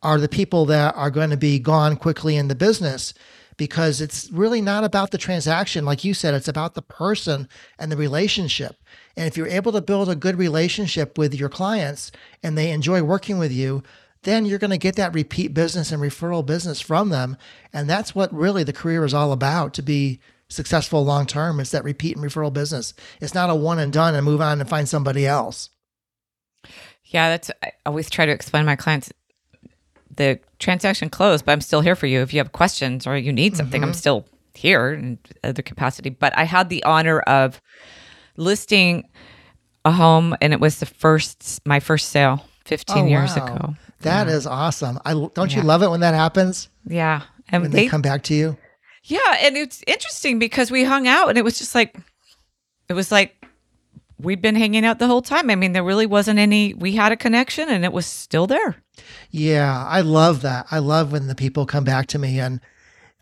are 0.03 0.19
the 0.19 0.29
people 0.29 0.65
that 0.65 0.95
are 0.95 1.11
going 1.11 1.29
to 1.31 1.37
be 1.37 1.59
gone 1.59 1.95
quickly 1.95 2.35
in 2.35 2.47
the 2.47 2.55
business 2.55 3.13
because 3.61 4.01
it's 4.01 4.27
really 4.31 4.59
not 4.59 4.83
about 4.83 5.11
the 5.11 5.19
transaction. 5.19 5.85
Like 5.85 6.03
you 6.03 6.15
said, 6.15 6.33
it's 6.33 6.47
about 6.47 6.73
the 6.73 6.81
person 6.81 7.47
and 7.77 7.91
the 7.91 7.95
relationship. 7.95 8.75
And 9.15 9.27
if 9.27 9.37
you're 9.37 9.45
able 9.45 9.71
to 9.73 9.83
build 9.83 10.09
a 10.09 10.15
good 10.15 10.35
relationship 10.35 11.15
with 11.15 11.35
your 11.35 11.47
clients 11.47 12.11
and 12.41 12.57
they 12.57 12.71
enjoy 12.71 13.03
working 13.03 13.37
with 13.37 13.51
you, 13.51 13.83
then 14.23 14.47
you're 14.47 14.57
going 14.57 14.71
to 14.71 14.79
get 14.79 14.95
that 14.95 15.13
repeat 15.13 15.53
business 15.53 15.91
and 15.91 16.01
referral 16.01 16.43
business 16.43 16.81
from 16.81 17.09
them. 17.09 17.37
And 17.71 17.87
that's 17.87 18.15
what 18.15 18.33
really 18.33 18.63
the 18.63 18.73
career 18.73 19.05
is 19.05 19.13
all 19.13 19.31
about 19.31 19.75
to 19.75 19.83
be 19.83 20.19
successful 20.49 21.05
long 21.05 21.27
term. 21.27 21.59
It's 21.59 21.69
that 21.69 21.83
repeat 21.83 22.17
and 22.17 22.25
referral 22.25 22.51
business. 22.51 22.95
It's 23.19 23.35
not 23.35 23.51
a 23.51 23.55
one 23.55 23.77
and 23.77 23.93
done 23.93 24.15
and 24.15 24.25
move 24.25 24.41
on 24.41 24.59
and 24.59 24.67
find 24.67 24.89
somebody 24.89 25.27
else. 25.27 25.69
Yeah, 27.05 27.29
that's 27.29 27.51
I 27.61 27.73
always 27.85 28.09
try 28.09 28.25
to 28.25 28.31
explain 28.31 28.63
to 28.63 28.65
my 28.65 28.75
clients 28.75 29.13
the 30.15 30.39
transaction 30.59 31.09
closed, 31.09 31.45
but 31.45 31.51
I'm 31.51 31.61
still 31.61 31.81
here 31.81 31.95
for 31.95 32.07
you. 32.07 32.21
If 32.21 32.33
you 32.33 32.39
have 32.39 32.51
questions 32.51 33.07
or 33.07 33.17
you 33.17 33.31
need 33.31 33.55
something, 33.55 33.81
I'm 33.83 33.89
mm-hmm. 33.89 33.97
still 33.97 34.25
here 34.53 34.93
in 34.93 35.19
other 35.43 35.61
capacity. 35.61 36.09
But 36.09 36.37
I 36.37 36.43
had 36.43 36.69
the 36.69 36.83
honor 36.83 37.19
of 37.21 37.61
listing 38.37 39.09
a 39.85 39.91
home 39.91 40.35
and 40.41 40.53
it 40.53 40.59
was 40.59 40.79
the 40.79 40.85
first 40.85 41.59
my 41.65 41.79
first 41.79 42.09
sale 42.09 42.45
15 42.65 43.07
years 43.07 43.35
wow. 43.35 43.45
ago. 43.45 43.75
That 44.01 44.27
is 44.27 44.45
awesome. 44.45 44.99
I 45.05 45.13
don't 45.13 45.53
you 45.53 45.61
Yeah. 45.61 45.67
love 45.67 45.83
it 45.83 45.89
when 45.89 46.01
that 46.01 46.13
happens? 46.13 46.69
Yeah. 46.85 47.21
And 47.49 47.63
When 47.63 47.71
they, 47.71 47.83
they 47.85 47.89
come 47.89 48.01
back 48.01 48.23
to 48.23 48.33
you? 48.33 48.57
yeah, 49.03 49.37
and 49.41 49.57
it's 49.57 49.83
interesting 49.87 50.39
because 50.39 50.69
we 50.71 50.83
hung 50.83 51.07
out 51.07 51.29
and 51.29 51.37
it 51.37 51.43
was 51.43 51.57
just 51.57 51.73
like 51.75 51.95
it 52.87 52.93
was 52.93 53.11
like 53.11 53.40
we'd 54.23 54.41
been 54.41 54.55
hanging 54.55 54.85
out 54.85 54.99
the 54.99 55.07
whole 55.07 55.21
time. 55.21 55.49
I 55.49 55.55
mean, 55.55 55.73
there 55.73 55.83
really 55.83 56.05
wasn't 56.05 56.39
any 56.39 56.73
we 56.73 56.93
had 56.93 57.11
a 57.11 57.17
connection 57.17 57.69
and 57.69 57.83
it 57.83 57.93
was 57.93 58.05
still 58.05 58.47
there. 58.47 58.77
Yeah, 59.29 59.85
I 59.87 60.01
love 60.01 60.41
that. 60.41 60.67
I 60.71 60.79
love 60.79 61.11
when 61.11 61.27
the 61.27 61.35
people 61.35 61.65
come 61.65 61.83
back 61.83 62.07
to 62.07 62.19
me 62.19 62.39
and 62.39 62.59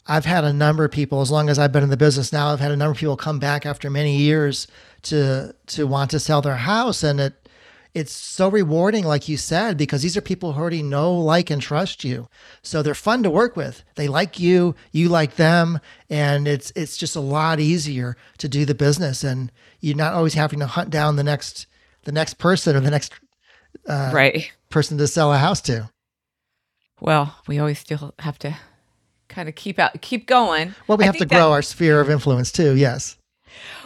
I've 0.07 0.25
had 0.25 0.43
a 0.43 0.53
number 0.53 0.83
of 0.83 0.91
people 0.91 1.21
as 1.21 1.29
long 1.29 1.49
as 1.49 1.59
I've 1.59 1.71
been 1.71 1.83
in 1.83 1.89
the 1.89 1.97
business 1.97 2.33
now 2.33 2.47
I've 2.51 2.59
had 2.59 2.71
a 2.71 2.75
number 2.75 2.91
of 2.91 2.97
people 2.97 3.15
come 3.15 3.39
back 3.39 3.65
after 3.65 3.89
many 3.89 4.17
years 4.17 4.67
to 5.03 5.53
to 5.67 5.85
want 5.85 6.11
to 6.11 6.19
sell 6.19 6.41
their 6.41 6.55
house 6.55 7.03
and 7.03 7.19
it 7.19 7.49
it's 7.93 8.11
so 8.11 8.49
rewarding 8.49 9.03
like 9.03 9.27
you 9.27 9.37
said 9.37 9.77
because 9.77 10.01
these 10.01 10.15
are 10.15 10.21
people 10.21 10.53
who 10.53 10.61
already 10.61 10.83
know 10.83 11.13
like 11.13 11.49
and 11.49 11.61
trust 11.61 12.03
you. 12.03 12.27
So 12.61 12.81
they're 12.81 12.93
fun 12.93 13.23
to 13.23 13.31
work 13.31 13.55
with. 13.55 13.83
They 13.95 14.07
like 14.07 14.39
you, 14.39 14.75
you 14.91 15.09
like 15.09 15.35
them 15.35 15.79
and 16.09 16.47
it's 16.47 16.71
it's 16.75 16.97
just 16.97 17.15
a 17.15 17.21
lot 17.21 17.59
easier 17.59 18.15
to 18.37 18.47
do 18.47 18.63
the 18.65 18.75
business 18.75 19.23
and 19.23 19.51
you're 19.79 19.95
not 19.95 20.13
always 20.13 20.33
having 20.33 20.59
to 20.59 20.67
hunt 20.67 20.89
down 20.89 21.15
the 21.15 21.24
next 21.24 21.67
the 22.03 22.12
next 22.12 22.36
person 22.36 22.75
or 22.75 22.79
the 22.79 22.91
next 22.91 23.13
right. 23.88 24.51
person 24.69 24.98
to 24.98 25.07
sell 25.07 25.33
a 25.33 25.38
house 25.38 25.62
to. 25.62 25.89
Well, 27.01 27.36
we 27.48 27.59
always 27.59 27.79
still 27.79 28.13
have 28.19 28.38
to 28.39 28.57
kind 29.29 29.48
of 29.48 29.55
keep 29.55 29.79
out, 29.79 30.01
keep 30.01 30.27
going. 30.27 30.75
Well, 30.88 30.98
we 30.98 31.03
I 31.03 31.07
have 31.07 31.17
to 31.17 31.25
grow 31.25 31.50
that- 31.50 31.53
our 31.53 31.62
sphere 31.62 32.00
of 32.01 32.09
influence 32.09 32.51
too. 32.51 32.75
Yes. 32.75 33.17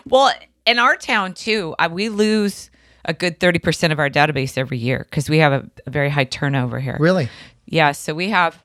Well, 0.05 0.33
in 0.65 0.79
our 0.79 0.95
town 0.95 1.33
too, 1.33 1.75
I, 1.79 1.87
we 1.87 2.09
lose 2.09 2.69
a 3.05 3.13
good 3.13 3.39
thirty 3.39 3.59
percent 3.59 3.93
of 3.93 3.99
our 3.99 4.09
database 4.09 4.57
every 4.57 4.77
year 4.77 5.05
because 5.09 5.29
we 5.29 5.37
have 5.39 5.53
a, 5.53 5.69
a 5.85 5.89
very 5.89 6.09
high 6.09 6.23
turnover 6.23 6.79
here. 6.79 6.97
Really? 6.99 7.29
Yeah, 7.65 7.91
so 7.91 8.13
we 8.13 8.29
have 8.29 8.63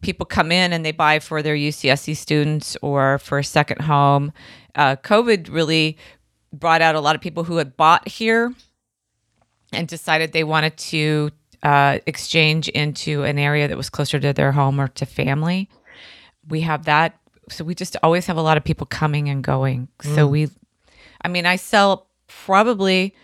people 0.00 0.26
come 0.26 0.52
in 0.52 0.72
and 0.72 0.84
they 0.84 0.92
buy 0.92 1.18
for 1.18 1.42
their 1.42 1.56
UCSC 1.56 2.16
students 2.16 2.76
or 2.82 3.18
for 3.18 3.38
a 3.38 3.44
second 3.44 3.80
home. 3.82 4.32
Uh, 4.74 4.96
COVID 4.96 5.52
really 5.52 5.96
brought 6.58 6.82
out 6.82 6.94
a 6.94 7.00
lot 7.00 7.14
of 7.14 7.20
people 7.20 7.44
who 7.44 7.56
had 7.56 7.76
bought 7.76 8.08
here 8.08 8.54
and 9.72 9.88
decided 9.88 10.32
they 10.32 10.44
wanted 10.44 10.76
to 10.76 11.30
uh, 11.62 11.98
exchange 12.06 12.68
into 12.68 13.24
an 13.24 13.38
area 13.38 13.66
that 13.68 13.76
was 13.76 13.90
closer 13.90 14.20
to 14.20 14.32
their 14.32 14.52
home 14.52 14.80
or 14.80 14.88
to 14.88 15.06
family. 15.06 15.68
We 16.48 16.60
have 16.60 16.84
that. 16.84 17.18
So 17.48 17.64
we 17.64 17.74
just 17.74 17.96
always 18.02 18.26
have 18.26 18.36
a 18.36 18.42
lot 18.42 18.56
of 18.56 18.64
people 18.64 18.86
coming 18.86 19.28
and 19.28 19.42
going. 19.42 19.88
So 20.02 20.26
we, 20.26 20.48
I 21.22 21.28
mean, 21.28 21.46
I 21.46 21.56
sell 21.56 22.06
probably 22.26 23.14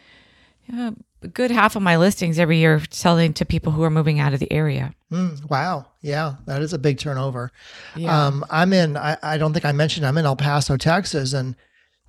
uh, 0.72 0.92
a 1.22 1.28
good 1.28 1.50
half 1.50 1.76
of 1.76 1.82
my 1.82 1.96
listings 1.96 2.38
every 2.38 2.58
year 2.58 2.82
selling 2.90 3.32
to 3.34 3.44
people 3.44 3.72
who 3.72 3.82
are 3.82 3.90
moving 3.90 4.20
out 4.20 4.32
of 4.32 4.40
the 4.40 4.50
area. 4.52 4.94
Mm, 5.12 5.48
wow. 5.50 5.86
Yeah, 6.02 6.36
that 6.46 6.62
is 6.62 6.72
a 6.72 6.78
big 6.78 6.98
turnover. 6.98 7.50
Um, 8.06 8.44
I'm 8.50 8.72
in. 8.72 8.96
I, 8.96 9.16
I 9.22 9.38
don't 9.38 9.52
think 9.52 9.64
I 9.64 9.72
mentioned 9.72 10.06
I'm 10.06 10.18
in 10.18 10.24
El 10.24 10.36
Paso, 10.36 10.76
Texas, 10.76 11.32
and 11.32 11.56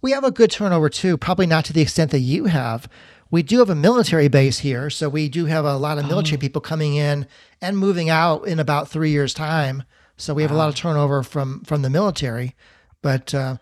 we 0.01 0.11
have 0.11 0.23
a 0.23 0.31
good 0.31 0.51
turnover 0.51 0.89
too. 0.89 1.17
Probably 1.17 1.45
not 1.45 1.65
to 1.65 1.73
the 1.73 1.81
extent 1.81 2.11
that 2.11 2.19
you 2.19 2.45
have. 2.45 2.87
we 3.29 3.41
do 3.43 3.59
have 3.59 3.69
a 3.69 3.75
military 3.75 4.27
base 4.27 4.59
here, 4.59 4.89
so 4.89 5.07
we 5.07 5.29
do 5.29 5.45
have 5.45 5.63
a 5.63 5.77
lot 5.77 5.97
of 5.97 6.05
military 6.05 6.35
Oh. 6.37 6.41
people 6.41 6.61
coming 6.61 6.95
in 6.95 7.25
and 7.61 7.77
moving 7.77 8.09
out 8.09 8.45
in 8.45 8.59
about 8.59 8.89
three 8.89 9.09
years' 9.11 9.33
time. 9.33 9.83
So 10.17 10.33
we 10.33 10.41
have 10.41 10.51
a 10.51 10.55
lot 10.55 10.67
of 10.69 10.75
turnover 10.75 11.23
from 11.23 11.61
from 11.63 11.81
the 11.81 11.89
military, 11.89 12.55
but 13.01 13.33
uh, 13.33 13.55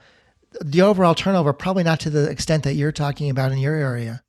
the 0.59 0.81
overall 0.81 1.13
turnover 1.13 1.53
probably 1.53 1.83
not 1.83 1.99
to 2.01 2.09
the 2.09 2.27
extent 2.29 2.63
that 2.63 2.73
you're 2.73 2.91
talking 2.91 3.29
about 3.29 3.51
in 3.51 3.59
your 3.59 3.75
area. 3.75 4.23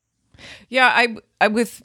Yeah, 0.69 0.93
I 0.95 1.17
I 1.41 1.49
was 1.49 1.83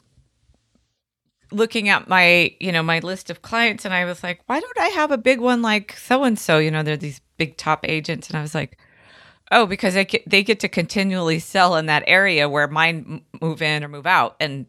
looking 1.50 1.88
at 1.88 2.08
my 2.08 2.54
you 2.60 2.72
know 2.72 2.82
my 2.82 2.98
list 2.98 3.30
of 3.30 3.40
clients, 3.42 3.84
and 3.84 3.94
I 3.94 4.04
was 4.04 4.22
like, 4.22 4.40
why 4.46 4.60
don't 4.60 4.78
I 4.78 4.88
have 4.88 5.10
a 5.10 5.18
big 5.18 5.40
one 5.40 5.62
like 5.62 5.92
so 5.96 6.24
and 6.24 6.38
so? 6.38 6.58
You 6.58 6.70
know, 6.70 6.82
they're 6.82 6.96
these 6.96 7.20
big 7.38 7.56
top 7.56 7.86
agents, 7.88 8.28
and 8.28 8.36
I 8.36 8.42
was 8.42 8.54
like, 8.54 8.78
oh, 9.50 9.66
because 9.66 9.94
they 9.94 10.04
get, 10.04 10.28
they 10.28 10.42
get 10.42 10.60
to 10.60 10.68
continually 10.68 11.38
sell 11.38 11.76
in 11.76 11.86
that 11.86 12.04
area 12.06 12.48
where 12.48 12.68
mine 12.68 13.22
move 13.40 13.62
in 13.62 13.84
or 13.84 13.88
move 13.88 14.06
out, 14.06 14.36
and 14.40 14.66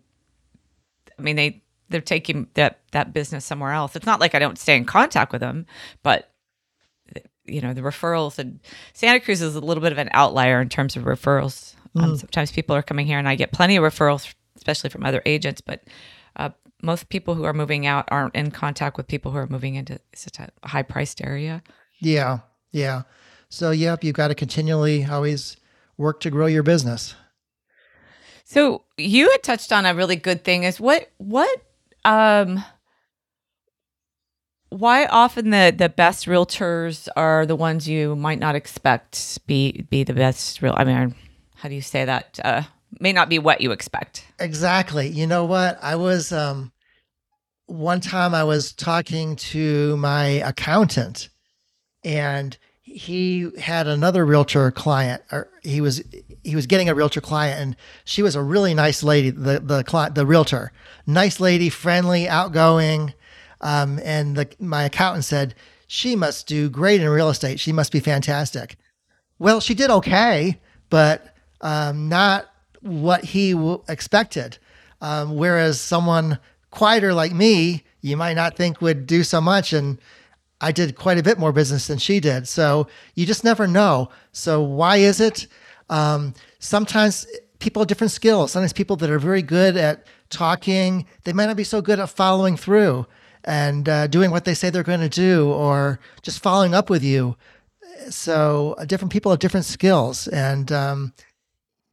I 1.18 1.22
mean 1.22 1.36
they 1.36 1.64
they're 1.90 2.02
taking 2.02 2.48
that 2.56 2.80
that 2.92 3.14
business 3.14 3.46
somewhere 3.46 3.72
else. 3.72 3.96
It's 3.96 4.06
not 4.06 4.20
like 4.20 4.36
I 4.36 4.40
don't 4.40 4.58
stay 4.58 4.76
in 4.76 4.86
contact 4.86 5.32
with 5.32 5.42
them, 5.42 5.66
but 6.04 6.32
you 7.46 7.62
know 7.62 7.74
the 7.74 7.82
referrals 7.82 8.40
and 8.40 8.60
Santa 8.94 9.20
Cruz 9.20 9.42
is 9.42 9.56
a 9.56 9.62
little 9.62 9.82
bit 9.82 9.92
of 9.92 9.98
an 9.98 10.10
outlier 10.14 10.62
in 10.62 10.70
terms 10.70 10.96
of 10.96 11.04
referrals. 11.04 11.76
Um, 11.96 12.16
sometimes 12.18 12.52
people 12.52 12.76
are 12.76 12.84
coming 12.84 13.08
here, 13.08 13.18
and 13.18 13.28
I 13.28 13.36
get 13.36 13.52
plenty 13.52 13.76
of 13.76 13.84
referrals, 13.84 14.34
especially 14.56 14.90
from 14.90 15.06
other 15.06 15.22
agents. 15.26 15.62
But 15.62 15.84
uh, 16.36 16.52
most 16.84 17.10
people 17.10 17.34
who 17.36 17.44
are 17.44 17.54
moving 17.54 17.88
out 17.88 18.08
aren't 18.10 18.36
in 18.36 18.52
contact 18.52 18.98
with 18.98 19.08
people 19.08 19.32
who 19.32 19.38
are 19.38 19.48
moving 19.48 19.76
into 19.76 20.00
such 20.14 20.40
a 20.40 20.50
high 20.64 20.84
priced 20.84 21.22
area. 21.24 21.64
Yeah, 22.00 22.40
yeah. 22.72 23.04
So 23.50 23.72
yep, 23.72 24.04
you've 24.04 24.16
got 24.16 24.28
to 24.28 24.36
continually 24.36 25.06
always 25.06 25.58
work 25.98 26.20
to 26.22 26.30
grow 26.30 26.46
your 26.48 26.64
business. 26.64 27.16
So 28.44 28.84
you 28.98 29.30
had 29.32 29.44
touched 29.44 29.72
on 29.72 29.86
a 29.86 29.94
really 29.94 30.16
good 30.16 30.44
thing 30.44 30.64
is 30.64 30.80
what 30.80 31.10
what 31.18 31.62
um 32.06 32.64
why 34.70 35.06
often 35.06 35.50
the 35.50 35.74
the 35.76 35.90
best 35.90 36.26
realtors 36.26 37.08
are 37.16 37.46
the 37.46 37.56
ones 37.56 37.88
you 37.88 38.16
might 38.16 38.40
not 38.40 38.56
expect 38.56 39.46
be 39.48 39.86
be 39.90 40.04
the 40.04 40.14
best 40.14 40.62
real 40.62 40.74
I 40.78 40.84
mean 40.84 41.16
how 41.56 41.70
do 41.70 41.76
you 41.76 41.82
say 41.82 42.06
that 42.06 42.40
uh 42.44 42.64
may 43.00 43.12
not 43.14 43.30
be 43.30 43.40
what 43.40 43.62
you 43.62 43.72
expect. 43.72 44.26
Exactly. 44.40 45.08
You 45.08 45.28
know 45.28 45.46
what? 45.46 45.78
I 45.82 45.96
was 45.96 46.32
um 46.32 46.72
one 47.66 48.00
time 48.00 48.34
I 48.34 48.44
was 48.44 48.72
talking 48.72 49.36
to 49.36 49.98
my 49.98 50.26
accountant 50.26 51.30
and 52.04 52.58
he 52.98 53.52
had 53.60 53.86
another 53.88 54.26
realtor 54.26 54.72
client 54.72 55.22
or 55.32 55.50
he 55.62 55.82
was 55.82 56.04
he 56.44 56.56
was 56.56 56.66
getting 56.66 56.90
a 56.90 56.96
realtor 56.96 57.22
client 57.22 57.62
and 57.62 57.76
she 58.06 58.24
was 58.24 58.36
a 58.36 58.42
really 58.42 58.74
nice 58.74 59.04
lady 59.04 59.30
the 59.30 59.60
the 59.60 59.84
client 59.84 60.16
the 60.16 60.26
realtor. 60.26 60.72
Nice 61.06 61.40
lady 61.40 61.70
friendly 61.70 62.28
outgoing 62.28 63.14
um, 63.62 64.00
and 64.04 64.36
the 64.36 64.50
my 64.60 64.84
accountant 64.84 65.26
said 65.26 65.54
she 65.86 66.16
must 66.16 66.48
do 66.48 66.70
great 66.70 67.00
in 67.00 67.08
real 67.08 67.30
estate. 67.30 67.60
She 67.60 67.72
must 67.72 67.92
be 67.92 68.00
fantastic. 68.00 68.78
Well 69.38 69.60
she 69.60 69.76
did 69.76 69.92
okay 69.92 70.60
but 70.90 71.36
um, 71.62 72.10
not 72.10 72.50
what 72.82 73.26
he 73.26 73.52
w- 73.52 73.84
expected. 73.88 74.58
Um, 75.02 75.36
whereas 75.36 75.80
someone 75.80 76.40
quieter 76.72 77.14
like 77.14 77.32
me 77.32 77.84
you 78.02 78.18
might 78.18 78.34
not 78.34 78.58
think 78.58 78.82
would 78.82 79.06
do 79.06 79.24
so 79.24 79.40
much 79.40 79.72
and 79.72 80.00
I 80.60 80.72
did 80.72 80.96
quite 80.96 81.18
a 81.18 81.24
bit 81.24 81.38
more 81.38 81.52
business 81.52 81.88
than 81.88 81.98
she 81.98 82.20
did. 82.20 82.48
So 82.48 82.88
you 83.16 83.26
just 83.26 83.44
never 83.44 83.68
know. 83.68 84.10
So 84.32 84.62
why 84.62 84.98
is 84.98 85.20
it? 85.20 85.48
Um, 85.90 86.34
sometimes 86.60 87.28
people 87.60 87.82
have 87.82 87.88
different 87.88 88.12
skills. 88.12 88.52
Sometimes 88.52 88.74
people 88.74 88.96
that 88.98 89.10
are 89.10 89.20
very 89.20 89.42
good 89.42 89.78
at 89.78 90.06
talking, 90.30 91.06
they 91.24 91.34
might 91.34 91.46
not 91.46 91.58
be 91.58 91.64
so 91.64 91.82
good 91.82 92.00
at 92.00 92.10
following 92.10 92.58
through 92.58 93.06
and 93.44 93.88
uh, 93.88 94.08
doing 94.08 94.32
what 94.32 94.46
they 94.46 94.54
say 94.54 94.70
they're 94.70 94.84
going 94.84 95.00
to 95.00 95.10
do 95.10 95.52
or 95.52 96.00
just 96.22 96.42
following 96.42 96.74
up 96.74 96.90
with 96.90 97.04
you. 97.04 97.38
So 98.10 98.76
uh, 98.78 98.86
different 98.86 99.12
people 99.12 99.32
have 99.32 99.40
different 99.40 99.66
skills 99.66 100.28
and 100.28 100.72
um, 100.72 101.14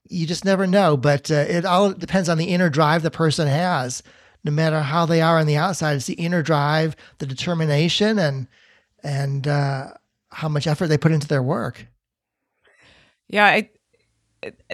you 0.08 0.26
just 0.26 0.44
never 0.44 0.66
know. 0.66 0.96
But 0.96 1.30
uh, 1.30 1.44
it 1.48 1.64
all 1.64 1.92
depends 1.92 2.28
on 2.28 2.38
the 2.38 2.46
inner 2.46 2.70
drive 2.70 3.02
the 3.02 3.10
person 3.10 3.46
has 3.46 4.02
no 4.44 4.52
matter 4.52 4.80
how 4.80 5.06
they 5.06 5.22
are 5.22 5.38
on 5.38 5.46
the 5.46 5.56
outside. 5.56 5.96
It's 5.96 6.06
the 6.06 6.14
inner 6.14 6.42
drive, 6.42 6.94
the 7.18 7.26
determination, 7.26 8.18
and 8.18 8.46
and 9.02 9.48
uh, 9.48 9.92
how 10.30 10.48
much 10.48 10.66
effort 10.66 10.88
they 10.88 10.98
put 10.98 11.12
into 11.12 11.26
their 11.26 11.42
work. 11.42 11.86
Yeah, 13.28 13.46
I, 13.46 13.70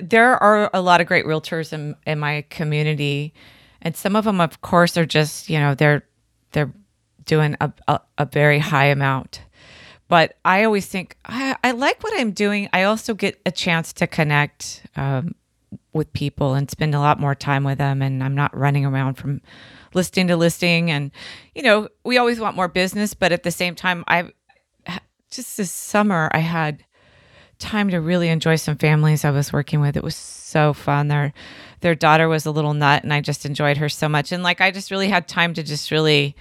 there 0.01 0.37
are 0.43 0.71
a 0.75 0.81
lot 0.81 1.01
of 1.01 1.07
great 1.07 1.25
realtors 1.25 1.73
in 1.73 1.95
in 2.07 2.19
my 2.19 2.45
community, 2.51 3.33
and 3.81 3.97
some 3.97 4.17
of 4.17 4.25
them, 4.25 4.41
of 4.41 4.61
course, 4.61 4.97
are 4.97 5.07
just 5.07 5.49
you 5.49 5.59
know 5.59 5.75
they're 5.75 6.03
they're 6.53 6.73
doing 7.25 7.57
a 7.61 7.73
a, 7.87 8.01
a 8.19 8.27
very 8.27 8.59
high 8.59 8.87
amount. 8.87 9.43
But 10.09 10.37
I 10.45 10.65
always 10.65 10.87
think 10.87 11.17
I, 11.25 11.57
I 11.63 11.71
like 11.71 12.03
what 12.03 12.13
I'm 12.19 12.33
doing. 12.33 12.69
I 12.73 12.83
also 12.83 13.15
get 13.15 13.41
a 13.47 13.53
chance 13.53 13.93
to 13.95 14.09
connect 14.09 14.83
um, 14.97 15.37
with 15.93 16.13
people 16.13 16.55
and 16.55 16.71
spend 16.71 16.95
a 16.95 17.01
lot 17.01 17.19
more 17.19 17.35
time 17.35 17.65
with 17.65 17.79
them, 17.79 18.03
and 18.03 18.23
I'm 18.23 18.35
not 18.35 18.57
running 18.57 18.85
around 18.85 19.15
from 19.15 19.41
listing 19.95 20.29
to 20.29 20.37
listing. 20.37 20.91
And 20.91 21.11
you 21.55 21.63
know, 21.63 21.89
we 22.05 22.19
always 22.19 22.41
want 22.41 22.57
more 22.57 22.69
business, 22.69 23.15
but 23.15 23.33
at 23.33 23.43
the 23.43 23.51
same 23.51 23.75
time, 23.75 24.05
I 24.07 24.31
just 25.31 25.57
this 25.57 25.71
summer 25.71 26.29
I 26.33 26.39
had 26.39 26.85
time 27.59 27.91
to 27.91 28.01
really 28.01 28.29
enjoy 28.29 28.57
some 28.57 28.77
families 28.77 29.25
I 29.25 29.31
was 29.31 29.53
working 29.53 29.81
with. 29.81 29.97
It 29.97 30.03
was 30.03 30.17
so 30.17 30.73
fun. 30.73 31.09
Their 31.09 31.33
their 31.81 31.95
daughter 31.95 32.29
was 32.29 32.47
a 32.47 32.51
little 32.51 32.75
nut 32.75 33.03
and 33.05 33.13
I 33.13 33.21
just 33.21 33.47
enjoyed 33.47 33.77
her 33.77 33.89
so 33.89 34.09
much. 34.09 34.33
And 34.33 34.43
like 34.43 34.61
I 34.61 34.71
just 34.71 34.91
really 34.91 35.09
had 35.09 35.29
time 35.29 35.55
to 35.55 35.63
just 35.63 35.91
really 35.91 36.35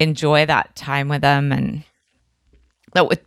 enjoy 0.00 0.46
that 0.46 0.74
time 0.74 1.08
with 1.08 1.20
them 1.20 1.52
and 1.52 1.84
that 2.94 3.08
with 3.08 3.22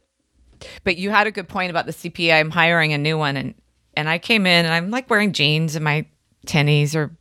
but 0.83 0.97
you 0.97 1.11
had 1.11 1.27
a 1.27 1.31
good 1.31 1.47
point 1.47 1.69
about 1.69 1.85
the 1.85 1.93
CPA. 1.93 2.39
I'm 2.39 2.49
hiring 2.49 2.91
a 2.91 2.97
new 2.97 3.17
one 3.17 3.37
and 3.37 3.53
and 3.97 4.07
I 4.07 4.17
came 4.19 4.45
in 4.45 4.65
and 4.65 4.73
I'm 4.73 4.89
like 4.91 5.09
wearing 5.09 5.33
jeans 5.33 5.75
and 5.75 5.83
my 5.83 6.05
tennies 6.45 6.95
or 6.95 7.17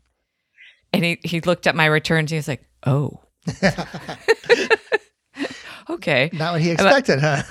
and 0.92 1.04
he, 1.04 1.18
he 1.24 1.40
looked 1.40 1.66
at 1.66 1.74
my 1.74 1.86
returns 1.86 2.30
and 2.30 2.36
he's 2.36 2.46
like, 2.48 2.64
Oh. 2.86 3.20
okay. 5.90 6.30
Not 6.32 6.52
what 6.52 6.60
he 6.62 6.70
expected, 6.70 7.20
huh? 7.20 7.42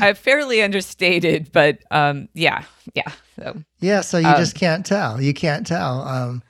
I 0.00 0.12
fairly 0.14 0.62
understated, 0.62 1.50
but 1.52 1.78
um, 1.90 2.28
yeah, 2.34 2.64
yeah. 2.94 3.10
So 3.36 3.62
Yeah, 3.80 4.00
so 4.00 4.18
you 4.18 4.28
Um, 4.28 4.36
just 4.36 4.54
can't 4.54 4.86
tell. 4.86 5.20
You 5.20 5.34
can't 5.34 5.66
tell 5.66 6.02
um, 6.02 6.42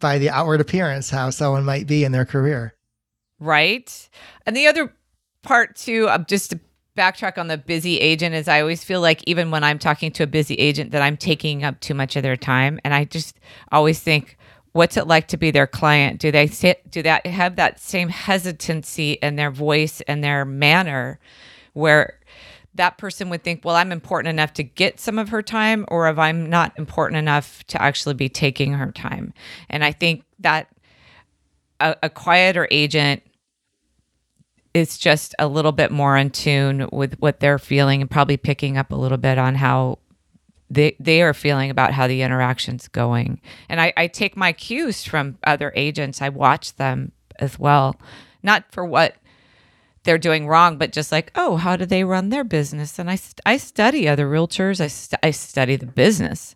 by 0.00 0.18
the 0.18 0.30
outward 0.30 0.60
appearance 0.60 1.10
how 1.10 1.30
someone 1.30 1.64
might 1.64 1.86
be 1.86 2.04
in 2.04 2.12
their 2.12 2.24
career. 2.24 2.74
right, 3.40 4.08
and 4.46 4.56
the 4.56 4.66
other 4.68 4.92
part 5.42 5.76
too, 5.76 6.08
um, 6.08 6.24
just 6.28 6.50
to 6.50 6.60
backtrack 6.96 7.38
on 7.38 7.48
the 7.48 7.58
busy 7.58 7.98
agent, 7.98 8.34
is 8.34 8.48
I 8.48 8.60
always 8.60 8.82
feel 8.82 9.00
like 9.00 9.22
even 9.26 9.50
when 9.50 9.62
I'm 9.62 9.78
talking 9.78 10.10
to 10.12 10.22
a 10.22 10.26
busy 10.26 10.54
agent, 10.54 10.90
that 10.92 11.02
I'm 11.02 11.16
taking 11.16 11.62
up 11.62 11.78
too 11.80 11.94
much 11.94 12.16
of 12.16 12.22
their 12.22 12.36
time, 12.36 12.80
and 12.84 12.94
I 12.94 13.04
just 13.04 13.38
always 13.70 14.00
think. 14.00 14.36
What's 14.72 14.98
it 14.98 15.06
like 15.06 15.28
to 15.28 15.38
be 15.38 15.50
their 15.50 15.66
client? 15.66 16.20
Do 16.20 16.30
they 16.30 16.46
sit, 16.46 16.90
do 16.90 17.00
that 17.02 17.24
have 17.24 17.56
that 17.56 17.80
same 17.80 18.10
hesitancy 18.10 19.12
in 19.12 19.36
their 19.36 19.50
voice 19.50 20.02
and 20.02 20.22
their 20.22 20.44
manner 20.44 21.18
where 21.72 22.20
that 22.74 22.98
person 22.98 23.30
would 23.30 23.42
think, 23.42 23.64
well, 23.64 23.74
I'm 23.74 23.90
important 23.90 24.28
enough 24.28 24.52
to 24.52 24.62
get 24.62 25.00
some 25.00 25.18
of 25.18 25.30
her 25.30 25.40
time, 25.40 25.86
or 25.88 26.10
if 26.10 26.18
I'm 26.18 26.50
not 26.50 26.78
important 26.78 27.16
enough 27.16 27.64
to 27.68 27.80
actually 27.80 28.16
be 28.16 28.28
taking 28.28 28.74
her 28.74 28.92
time. 28.92 29.32
And 29.70 29.82
I 29.82 29.92
think 29.92 30.24
that 30.40 30.68
a, 31.80 31.96
a 32.02 32.10
quieter 32.10 32.68
agent 32.70 33.22
is 34.76 34.98
just 34.98 35.34
a 35.38 35.48
little 35.48 35.72
bit 35.72 35.90
more 35.90 36.18
in 36.18 36.28
tune 36.28 36.86
with 36.92 37.18
what 37.18 37.40
they're 37.40 37.58
feeling 37.58 38.02
and 38.02 38.10
probably 38.10 38.36
picking 38.36 38.76
up 38.76 38.92
a 38.92 38.94
little 38.94 39.16
bit 39.16 39.38
on 39.38 39.54
how 39.54 39.98
they 40.68 40.94
they 41.00 41.22
are 41.22 41.32
feeling 41.32 41.70
about 41.70 41.94
how 41.94 42.06
the 42.06 42.20
interaction's 42.20 42.86
going. 42.86 43.40
And 43.70 43.80
I, 43.80 43.94
I 43.96 44.06
take 44.06 44.36
my 44.36 44.52
cues 44.52 45.02
from 45.02 45.38
other 45.44 45.72
agents. 45.74 46.20
I 46.20 46.28
watch 46.28 46.76
them 46.76 47.12
as 47.38 47.58
well. 47.58 47.98
Not 48.42 48.70
for 48.70 48.84
what 48.84 49.16
they're 50.02 50.18
doing 50.18 50.46
wrong, 50.46 50.76
but 50.76 50.92
just 50.92 51.10
like, 51.10 51.32
oh, 51.36 51.56
how 51.56 51.76
do 51.76 51.86
they 51.86 52.04
run 52.04 52.28
their 52.28 52.44
business? 52.44 52.98
And 52.98 53.10
I, 53.10 53.18
I 53.46 53.56
study 53.56 54.06
other 54.06 54.28
realtors. 54.28 54.78
I, 54.78 54.88
st- 54.88 55.20
I 55.22 55.30
study 55.30 55.76
the 55.76 55.86
business. 55.86 56.54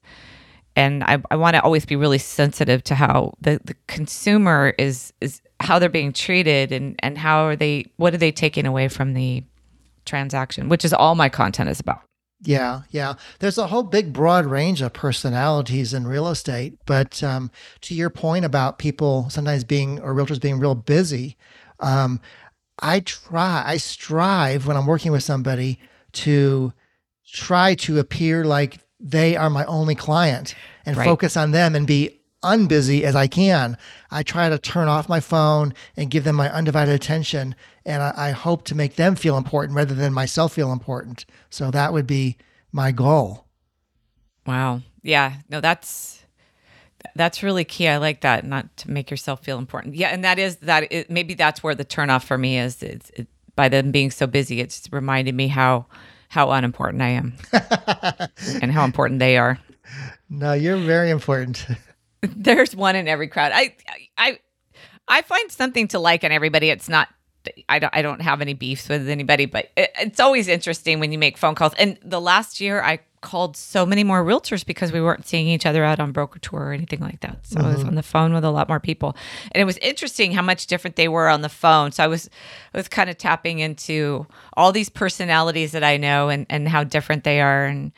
And 0.76 1.02
I, 1.04 1.22
I 1.30 1.36
want 1.36 1.54
to 1.56 1.62
always 1.62 1.86
be 1.86 1.96
really 1.96 2.18
sensitive 2.18 2.84
to 2.84 2.94
how 2.96 3.32
the, 3.40 3.60
the 3.64 3.74
consumer 3.86 4.74
is, 4.76 5.14
is 5.22 5.40
how 5.60 5.78
they're 5.78 5.88
being 5.88 6.12
treated 6.12 6.72
and, 6.72 6.96
and 7.00 7.18
how 7.18 7.44
are 7.44 7.56
they, 7.56 7.84
what 7.96 8.14
are 8.14 8.18
they 8.18 8.32
taking 8.32 8.66
away 8.66 8.88
from 8.88 9.14
the 9.14 9.44
transaction, 10.04 10.68
which 10.68 10.84
is 10.84 10.92
all 10.92 11.14
my 11.14 11.28
content 11.28 11.68
is 11.68 11.80
about. 11.80 12.00
Yeah, 12.42 12.82
yeah. 12.90 13.14
There's 13.40 13.58
a 13.58 13.66
whole 13.66 13.82
big 13.82 14.14
broad 14.14 14.46
range 14.46 14.80
of 14.80 14.94
personalities 14.94 15.92
in 15.92 16.06
real 16.06 16.28
estate. 16.28 16.78
But 16.86 17.22
um, 17.22 17.50
to 17.82 17.94
your 17.94 18.08
point 18.08 18.46
about 18.46 18.78
people 18.78 19.28
sometimes 19.28 19.62
being 19.62 20.00
or 20.00 20.14
realtors 20.14 20.40
being 20.40 20.58
real 20.58 20.74
busy, 20.74 21.36
um, 21.80 22.18
I 22.78 23.00
try, 23.00 23.62
I 23.66 23.76
strive 23.76 24.66
when 24.66 24.78
I'm 24.78 24.86
working 24.86 25.12
with 25.12 25.22
somebody 25.22 25.78
to 26.12 26.72
try 27.30 27.74
to 27.74 27.98
appear 27.98 28.44
like 28.44 28.78
they 28.98 29.36
are 29.36 29.50
my 29.50 29.66
only 29.66 29.94
client 29.94 30.54
and 30.86 30.96
Right. 30.96 31.04
focus 31.04 31.36
on 31.36 31.50
them 31.50 31.74
and 31.74 31.86
be 31.86 32.19
unbusy 32.42 33.02
as 33.02 33.14
I 33.14 33.26
can. 33.26 33.76
I 34.10 34.22
try 34.22 34.48
to 34.48 34.58
turn 34.58 34.88
off 34.88 35.08
my 35.08 35.20
phone 35.20 35.74
and 35.96 36.10
give 36.10 36.24
them 36.24 36.36
my 36.36 36.50
undivided 36.50 36.94
attention. 36.94 37.54
And 37.84 38.02
I, 38.02 38.12
I 38.16 38.30
hope 38.30 38.64
to 38.66 38.74
make 38.74 38.96
them 38.96 39.16
feel 39.16 39.36
important 39.36 39.76
rather 39.76 39.94
than 39.94 40.12
myself 40.12 40.54
feel 40.54 40.72
important. 40.72 41.26
So 41.50 41.70
that 41.70 41.92
would 41.92 42.06
be 42.06 42.36
my 42.72 42.92
goal. 42.92 43.46
Wow. 44.46 44.80
Yeah. 45.02 45.34
No, 45.48 45.60
that's 45.60 46.20
that's 47.14 47.42
really 47.42 47.64
key. 47.64 47.88
I 47.88 47.96
like 47.96 48.20
that. 48.22 48.44
Not 48.44 48.76
to 48.78 48.90
make 48.90 49.10
yourself 49.10 49.42
feel 49.42 49.58
important. 49.58 49.94
Yeah, 49.94 50.08
and 50.08 50.24
that 50.24 50.38
is 50.38 50.56
that. 50.56 50.90
It, 50.92 51.10
maybe 51.10 51.34
that's 51.34 51.62
where 51.62 51.74
the 51.74 51.84
turnoff 51.84 52.24
for 52.24 52.36
me 52.36 52.58
is. 52.58 52.82
It's 52.82 53.10
it, 53.10 53.26
by 53.56 53.68
them 53.68 53.90
being 53.90 54.10
so 54.10 54.26
busy. 54.26 54.60
It's 54.60 54.88
reminded 54.92 55.34
me 55.34 55.48
how 55.48 55.86
how 56.28 56.50
unimportant 56.50 57.02
I 57.02 57.08
am 57.08 57.34
and 58.62 58.70
how 58.70 58.84
important 58.84 59.18
they 59.18 59.36
are. 59.36 59.58
No, 60.28 60.52
you're 60.52 60.76
very 60.76 61.10
important. 61.10 61.66
There's 62.36 62.76
one 62.76 62.96
in 62.96 63.08
every 63.08 63.28
crowd. 63.28 63.52
I 63.54 63.74
I 64.16 64.38
I 65.08 65.22
find 65.22 65.50
something 65.50 65.88
to 65.88 65.98
like 65.98 66.24
in 66.24 66.32
everybody. 66.32 66.70
It's 66.70 66.88
not 66.88 67.08
I 67.68 67.78
don't 67.78 67.94
I 67.94 68.02
don't 68.02 68.20
have 68.20 68.40
any 68.40 68.54
beefs 68.54 68.88
with 68.88 69.08
anybody, 69.08 69.46
but 69.46 69.70
it, 69.76 69.90
it's 69.98 70.20
always 70.20 70.48
interesting 70.48 71.00
when 71.00 71.12
you 71.12 71.18
make 71.18 71.38
phone 71.38 71.54
calls. 71.54 71.72
And 71.74 71.98
the 72.02 72.20
last 72.20 72.60
year 72.60 72.82
I 72.82 73.00
called 73.22 73.56
so 73.56 73.84
many 73.84 74.02
more 74.02 74.24
realtors 74.24 74.64
because 74.64 74.92
we 74.92 75.00
weren't 75.00 75.26
seeing 75.26 75.46
each 75.46 75.66
other 75.66 75.84
out 75.84 76.00
on 76.00 76.10
broker 76.12 76.38
tour 76.38 76.60
or 76.60 76.72
anything 76.72 77.00
like 77.00 77.20
that. 77.20 77.38
So 77.46 77.56
mm-hmm. 77.56 77.66
I 77.66 77.72
was 77.74 77.84
on 77.84 77.94
the 77.94 78.02
phone 78.02 78.32
with 78.32 78.44
a 78.44 78.50
lot 78.50 78.68
more 78.68 78.80
people. 78.80 79.14
And 79.52 79.60
it 79.60 79.64
was 79.64 79.76
interesting 79.78 80.32
how 80.32 80.42
much 80.42 80.66
different 80.66 80.96
they 80.96 81.08
were 81.08 81.28
on 81.28 81.42
the 81.42 81.48
phone. 81.48 81.92
So 81.92 82.04
I 82.04 82.06
was 82.06 82.28
I 82.74 82.78
was 82.78 82.88
kind 82.88 83.10
of 83.10 83.18
tapping 83.18 83.58
into 83.58 84.26
all 84.54 84.72
these 84.72 84.88
personalities 84.88 85.72
that 85.72 85.84
I 85.84 85.96
know 85.96 86.28
and 86.28 86.46
and 86.50 86.68
how 86.68 86.84
different 86.84 87.24
they 87.24 87.40
are 87.40 87.64
and 87.64 87.92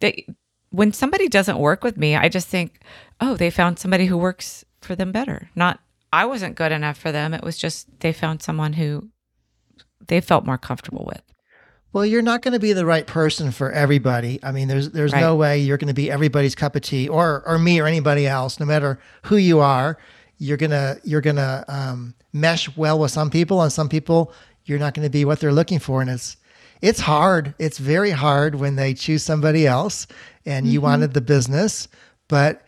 they 0.00 0.26
when 0.70 0.92
somebody 0.92 1.28
doesn't 1.28 1.58
work 1.58 1.82
with 1.84 1.96
me, 1.96 2.16
I 2.16 2.28
just 2.28 2.48
think, 2.48 2.80
"Oh, 3.20 3.36
they 3.36 3.50
found 3.50 3.78
somebody 3.78 4.06
who 4.06 4.16
works 4.16 4.64
for 4.80 4.94
them 4.94 5.12
better." 5.12 5.50
Not 5.54 5.80
I 6.12 6.24
wasn't 6.24 6.56
good 6.56 6.72
enough 6.72 6.98
for 6.98 7.12
them. 7.12 7.34
It 7.34 7.42
was 7.42 7.56
just 7.56 7.88
they 8.00 8.12
found 8.12 8.42
someone 8.42 8.74
who 8.74 9.08
they 10.06 10.20
felt 10.20 10.46
more 10.46 10.58
comfortable 10.58 11.04
with. 11.06 11.22
Well, 11.92 12.04
you're 12.04 12.22
not 12.22 12.42
going 12.42 12.52
to 12.52 12.60
be 12.60 12.74
the 12.74 12.84
right 12.84 13.06
person 13.06 13.50
for 13.50 13.72
everybody. 13.72 14.38
I 14.42 14.52
mean, 14.52 14.68
there's 14.68 14.90
there's 14.90 15.12
right. 15.12 15.20
no 15.20 15.36
way 15.36 15.58
you're 15.58 15.78
going 15.78 15.88
to 15.88 15.94
be 15.94 16.10
everybody's 16.10 16.54
cup 16.54 16.76
of 16.76 16.82
tea, 16.82 17.08
or 17.08 17.42
or 17.46 17.58
me 17.58 17.80
or 17.80 17.86
anybody 17.86 18.26
else. 18.26 18.60
No 18.60 18.66
matter 18.66 18.98
who 19.24 19.36
you 19.36 19.60
are, 19.60 19.98
you're 20.38 20.58
gonna 20.58 20.98
you're 21.02 21.22
gonna 21.22 21.64
um, 21.68 22.14
mesh 22.32 22.74
well 22.76 22.98
with 22.98 23.10
some 23.10 23.30
people, 23.30 23.62
and 23.62 23.72
some 23.72 23.88
people 23.88 24.32
you're 24.64 24.78
not 24.78 24.92
going 24.92 25.06
to 25.06 25.10
be 25.10 25.24
what 25.24 25.40
they're 25.40 25.52
looking 25.52 25.78
for, 25.78 26.02
and 26.02 26.10
it's 26.10 26.36
it's 26.82 27.00
hard. 27.00 27.54
It's 27.58 27.78
very 27.78 28.10
hard 28.10 28.54
when 28.54 28.76
they 28.76 28.94
choose 28.94 29.22
somebody 29.22 29.66
else, 29.66 30.06
and 30.48 30.64
mm-hmm. 30.64 30.72
you 30.72 30.80
wanted 30.80 31.12
the 31.12 31.20
business, 31.20 31.88
but 32.26 32.62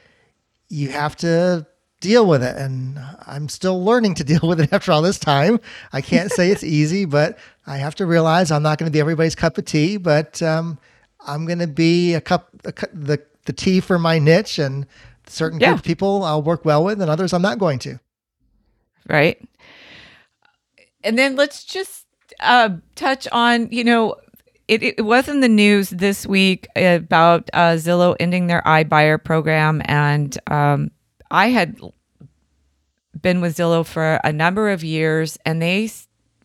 you 0.69 0.91
have 0.91 1.17
to 1.17 1.67
deal 2.01 2.27
with 2.27 2.43
it. 2.43 2.57
And 2.57 3.01
I'm 3.27 3.49
still 3.49 3.83
learning 3.83 4.15
to 4.17 4.25
deal 4.33 4.43
with 4.43 4.61
it 4.61 4.73
after 4.73 4.93
all 4.93 5.03
this 5.03 5.19
time. 5.19 5.59
I 5.93 6.03
can't 6.03 6.31
say 6.31 6.51
it's 6.51 6.63
easy, 6.79 7.07
but 7.07 7.39
I 7.67 7.79
have 7.79 7.95
to 7.97 8.07
realize 8.07 8.51
I'm 8.51 8.63
not 8.63 8.79
going 8.79 8.91
to 8.91 8.93
be 8.93 9.01
everybody's 9.01 9.35
cup 9.35 9.59
of 9.59 9.65
tea, 9.65 9.97
but 9.97 10.43
um, 10.43 10.79
I'm 11.27 11.47
going 11.47 11.59
to 11.59 11.67
be 11.67 12.15
a 12.15 12.21
cup, 12.21 12.51
a, 12.65 12.73
the, 12.93 13.21
the 13.47 13.53
tea 13.53 13.81
for 13.81 13.99
my 13.99 14.19
niche 14.19 14.59
and 14.59 14.87
certain 15.27 15.59
yeah. 15.59 15.77
people 15.79 16.23
I'll 16.23 16.43
work 16.43 16.65
well 16.65 16.85
with 16.85 17.01
and 17.01 17.11
others 17.11 17.33
I'm 17.33 17.43
not 17.43 17.59
going 17.59 17.79
to. 17.81 17.99
Right. 19.09 19.41
And 21.03 21.19
then 21.19 21.35
let's 21.35 21.65
just 21.65 22.05
uh, 22.41 22.77
touch 22.95 23.27
on, 23.33 23.73
you 23.73 23.85
know, 23.85 24.17
it, 24.71 24.85
it 24.85 25.05
was 25.05 25.27
in 25.29 25.41
the 25.41 25.49
news 25.49 25.91
this 25.91 26.25
week 26.25 26.69
about 26.77 27.51
uh, 27.53 27.73
Zillow 27.73 28.15
ending 28.21 28.47
their 28.47 28.63
iBuyer 28.63 29.23
program. 29.23 29.83
And 29.87 30.39
um, 30.47 30.93
I 31.29 31.49
had 31.49 31.77
been 33.21 33.41
with 33.41 33.57
Zillow 33.57 33.85
for 33.85 34.21
a 34.23 34.33
number 34.33 34.71
of 34.71 34.85
years, 34.85 35.37
and 35.45 35.61
they 35.61 35.91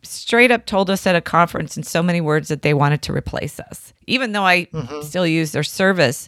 straight 0.01 0.49
up 0.49 0.65
told 0.65 0.89
us 0.89 1.05
at 1.05 1.15
a 1.15 1.21
conference 1.21 1.77
in 1.77 1.83
so 1.83 2.01
many 2.01 2.19
words 2.19 2.47
that 2.47 2.63
they 2.63 2.73
wanted 2.73 3.03
to 3.03 3.13
replace 3.13 3.59
us, 3.59 3.93
even 4.07 4.31
though 4.31 4.45
I 4.45 4.65
mm-hmm. 4.65 5.01
still 5.01 5.27
use 5.27 5.51
their 5.51 5.63
service. 5.63 6.27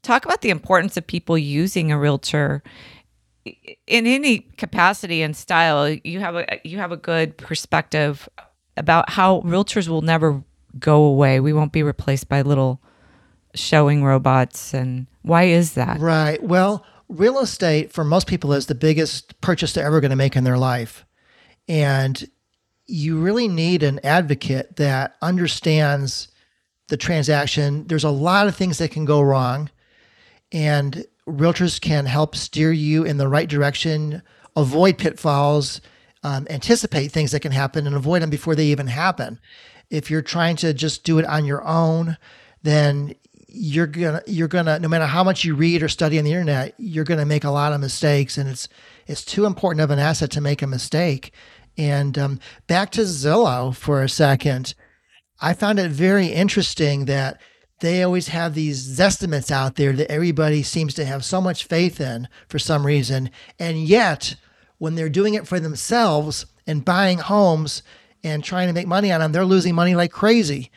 Talk 0.00 0.24
about 0.24 0.40
the 0.40 0.48
importance 0.48 0.96
of 0.96 1.06
people 1.06 1.36
using 1.36 1.92
a 1.92 1.98
realtor 1.98 2.62
in 3.44 4.06
any 4.06 4.38
capacity 4.56 5.20
and 5.20 5.36
style. 5.36 5.90
You 6.02 6.20
have 6.20 6.36
a 6.36 6.60
you 6.64 6.78
have 6.78 6.92
a 6.92 6.96
good 6.96 7.36
perspective 7.36 8.26
about 8.78 9.10
how 9.10 9.42
realtors 9.42 9.86
will 9.86 10.00
never 10.00 10.42
go 10.78 11.02
away. 11.02 11.40
We 11.40 11.52
won't 11.52 11.72
be 11.72 11.82
replaced 11.82 12.28
by 12.28 12.42
little 12.42 12.80
showing 13.54 14.04
robots 14.04 14.72
and 14.72 15.06
why 15.22 15.44
is 15.44 15.74
that? 15.74 15.98
Right. 16.00 16.42
Well, 16.42 16.84
real 17.08 17.40
estate 17.40 17.92
for 17.92 18.04
most 18.04 18.26
people 18.26 18.52
is 18.52 18.66
the 18.66 18.74
biggest 18.74 19.40
purchase 19.40 19.72
they're 19.72 19.86
ever 19.86 20.00
going 20.00 20.10
to 20.10 20.16
make 20.16 20.36
in 20.36 20.44
their 20.44 20.58
life. 20.58 21.04
And 21.68 22.28
you 22.86 23.20
really 23.20 23.48
need 23.48 23.82
an 23.82 24.00
advocate 24.02 24.76
that 24.76 25.16
understands 25.22 26.28
the 26.88 26.96
transaction. 26.96 27.86
There's 27.86 28.04
a 28.04 28.10
lot 28.10 28.48
of 28.48 28.56
things 28.56 28.78
that 28.78 28.90
can 28.90 29.04
go 29.04 29.20
wrong, 29.20 29.70
and 30.52 31.04
realtors 31.26 31.80
can 31.80 32.06
help 32.06 32.34
steer 32.34 32.72
you 32.72 33.04
in 33.04 33.16
the 33.16 33.28
right 33.28 33.48
direction, 33.48 34.22
avoid 34.56 34.98
pitfalls, 34.98 35.80
um, 36.24 36.46
anticipate 36.50 37.12
things 37.12 37.30
that 37.30 37.40
can 37.40 37.52
happen, 37.52 37.86
and 37.86 37.94
avoid 37.94 38.22
them 38.22 38.30
before 38.30 38.54
they 38.56 38.66
even 38.66 38.88
happen. 38.88 39.38
If 39.90 40.10
you're 40.10 40.22
trying 40.22 40.56
to 40.56 40.72
just 40.72 41.04
do 41.04 41.18
it 41.18 41.24
on 41.26 41.44
your 41.44 41.62
own, 41.64 42.16
then 42.62 43.14
you're 43.52 43.86
gonna 43.86 44.22
you're 44.26 44.48
gonna 44.48 44.78
no 44.78 44.88
matter 44.88 45.06
how 45.06 45.24
much 45.24 45.44
you 45.44 45.54
read 45.54 45.82
or 45.82 45.88
study 45.88 46.18
on 46.18 46.24
the 46.24 46.30
internet, 46.30 46.74
you're 46.78 47.04
gonna 47.04 47.26
make 47.26 47.44
a 47.44 47.50
lot 47.50 47.72
of 47.72 47.80
mistakes, 47.80 48.38
and 48.38 48.48
it's 48.48 48.68
it's 49.06 49.24
too 49.24 49.44
important 49.44 49.82
of 49.82 49.90
an 49.90 49.98
asset 49.98 50.30
to 50.30 50.40
make 50.40 50.62
a 50.62 50.66
mistake. 50.66 51.32
And 51.76 52.18
um, 52.18 52.40
back 52.66 52.90
to 52.92 53.02
Zillow 53.02 53.74
for 53.74 54.02
a 54.02 54.08
second, 54.08 54.74
I 55.40 55.54
found 55.54 55.78
it 55.78 55.90
very 55.90 56.26
interesting 56.26 57.06
that 57.06 57.40
they 57.80 58.02
always 58.02 58.28
have 58.28 58.54
these 58.54 59.00
estimates 59.00 59.50
out 59.50 59.76
there 59.76 59.92
that 59.94 60.10
everybody 60.10 60.62
seems 60.62 60.94
to 60.94 61.04
have 61.04 61.24
so 61.24 61.40
much 61.40 61.64
faith 61.64 62.00
in 62.00 62.28
for 62.48 62.58
some 62.58 62.84
reason. 62.86 63.30
And 63.58 63.78
yet, 63.78 64.36
when 64.78 64.94
they're 64.94 65.08
doing 65.08 65.34
it 65.34 65.48
for 65.48 65.58
themselves 65.58 66.46
and 66.66 66.84
buying 66.84 67.18
homes 67.18 67.82
and 68.22 68.42
trying 68.44 68.68
to 68.68 68.72
make 68.72 68.86
money 68.86 69.12
on 69.12 69.20
them, 69.20 69.32
they're 69.32 69.44
losing 69.44 69.74
money 69.74 69.94
like 69.94 70.12
crazy. 70.12 70.70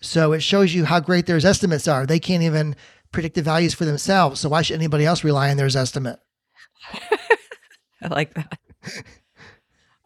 So 0.00 0.32
it 0.32 0.42
shows 0.42 0.74
you 0.74 0.84
how 0.84 1.00
great 1.00 1.26
their 1.26 1.36
estimates 1.36 1.86
are. 1.86 2.06
They 2.06 2.18
can't 2.18 2.42
even 2.42 2.76
predict 3.12 3.34
the 3.34 3.42
values 3.42 3.74
for 3.74 3.84
themselves. 3.84 4.40
So 4.40 4.48
why 4.48 4.62
should 4.62 4.76
anybody 4.76 5.04
else 5.04 5.24
rely 5.24 5.50
on 5.50 5.56
their 5.56 5.66
estimate? 5.66 6.18
I 8.02 8.08
like 8.08 8.34
that. 8.34 8.58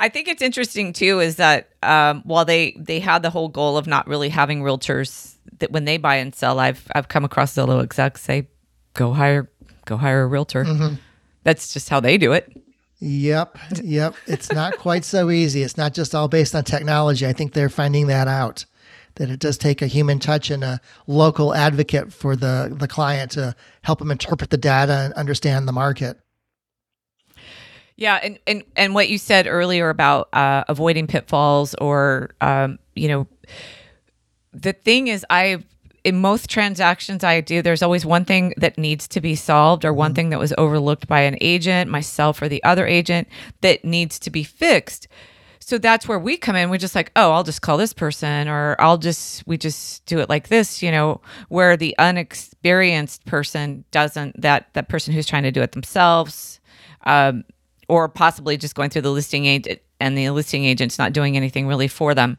I 0.00 0.09
think 0.09 0.28
it's 0.28 0.42
interesting 0.42 0.92
too 0.92 1.20
is 1.20 1.37
that 1.37 1.70
um, 1.83 2.22
while 2.24 2.44
they 2.44 2.76
they 2.78 2.98
had 2.98 3.22
the 3.22 3.30
whole 3.30 3.48
goal 3.48 3.78
of 3.78 3.87
not 3.87 4.09
really 4.09 4.28
having 4.28 4.62
realtors 4.62 5.37
that 5.59 5.70
when 5.70 5.85
they 5.85 5.98
buy 5.98 6.16
and 6.16 6.35
sell, 6.35 6.59
I've 6.59 6.87
I've 6.94 7.09
come 7.09 7.24
across 7.24 7.54
Zillow 7.54 7.83
execs 7.83 8.20
say, 8.20 8.48
go 8.94 9.12
hire 9.12 9.50
go 9.85 9.96
hire 9.96 10.22
a 10.22 10.26
realtor. 10.26 10.64
Mm-hmm. 10.64 10.94
That's 11.44 11.72
just 11.72 11.88
how 11.88 12.00
they 12.00 12.18
do 12.18 12.33
it. 12.33 12.50
Yep, 13.05 13.59
yep. 13.85 14.14
It's 14.27 14.51
not 14.51 14.79
quite 14.79 15.05
so 15.05 15.31
easy. 15.31 15.62
It's 15.62 15.77
not 15.77 15.93
just 15.93 16.14
all 16.14 16.27
based 16.27 16.55
on 16.55 16.64
technology. 16.64 17.27
I 17.27 17.35
think 17.35 17.53
they're 17.53 17.69
finding 17.69 18.07
that 18.07 18.29
out. 18.29 18.64
That 19.17 19.31
it 19.31 19.38
does 19.38 19.59
take 19.59 19.81
a 19.81 19.87
human 19.87 20.19
touch 20.19 20.51
and 20.51 20.64
a 20.64 20.81
local 21.07 21.55
advocate 21.55 22.12
for 22.12 22.35
the 22.35 22.75
the 22.77 22.88
client 22.88 23.33
to 23.33 23.55
help 23.83 23.99
them 24.01 24.11
interpret 24.11 24.51
the 24.51 24.57
data 24.57 25.03
and 25.05 25.14
understand 25.14 25.69
the 25.69 25.73
market. 25.73 26.19
Yeah, 27.97 28.19
and 28.23 28.38
and 28.47 28.64
and 28.75 28.95
what 28.95 29.09
you 29.09 29.19
said 29.19 29.47
earlier 29.47 29.90
about 29.90 30.31
uh, 30.33 30.64
avoiding 30.67 31.07
pitfalls, 31.07 31.75
or 31.75 32.31
um, 32.40 32.79
you 32.97 33.07
know, 33.07 33.29
the 34.53 34.73
thing 34.73 35.09
is, 35.09 35.25
I 35.31 35.62
in 36.05 36.21
most 36.21 36.51
transactions 36.51 37.25
I 37.25 37.40
do, 37.40 37.62
there's 37.62 37.83
always 37.83 38.05
one 38.05 38.27
thing 38.27 38.53
that 38.59 38.77
needs 38.77 39.09
to 39.09 39.21
be 39.21 39.35
solved, 39.35 39.85
or 39.85 39.93
one 39.93 40.11
mm-hmm. 40.11 40.17
thing 40.17 40.31
that 40.31 40.38
was 40.38 40.53
overlooked 40.59 41.09
by 41.09 41.21
an 41.21 41.38
agent, 41.40 41.90
myself, 41.90 42.40
or 42.43 42.49
the 42.49 42.62
other 42.62 42.87
agent 42.87 43.27
that 43.62 43.85
needs 43.85 44.19
to 44.21 44.31
be 44.31 44.45
fixed. 44.45 45.09
So 45.61 45.79
that's 45.79 46.07
where 46.07 46.19
we 46.19 46.37
come 46.37 46.57
in. 46.57 46.69
We're 46.69 46.77
just 46.77 46.95
like, 46.95 47.11
oh, 47.17 47.33
I'll 47.33 47.43
just 47.43 47.62
call 47.62 47.79
this 47.79 47.95
person, 47.95 48.49
or 48.49 48.77
I'll 48.79 48.99
just 48.99 49.47
we 49.47 49.57
just 49.57 50.05
do 50.05 50.19
it 50.19 50.29
like 50.29 50.49
this, 50.49 50.83
you 50.83 50.90
know, 50.90 51.23
where 51.49 51.75
the 51.75 51.97
unexperienced 51.99 53.25
person 53.25 53.85
doesn't 53.90 54.40
that 54.43 54.69
that 54.75 54.90
person 54.90 55.14
who's 55.14 55.27
trying 55.27 55.45
to 55.45 55.51
do 55.51 55.62
it 55.62 55.73
themselves. 55.73 56.61
Um, 57.07 57.45
or 57.87 58.09
possibly 58.09 58.57
just 58.57 58.75
going 58.75 58.88
through 58.88 59.03
the 59.03 59.11
listing 59.11 59.45
agent 59.45 59.81
and 60.01 60.17
the 60.17 60.31
listing 60.31 60.64
agent's 60.64 60.99
not 60.99 61.12
doing 61.12 61.37
anything 61.37 61.67
really 61.67 61.88
for 61.88 62.14
them 62.14 62.38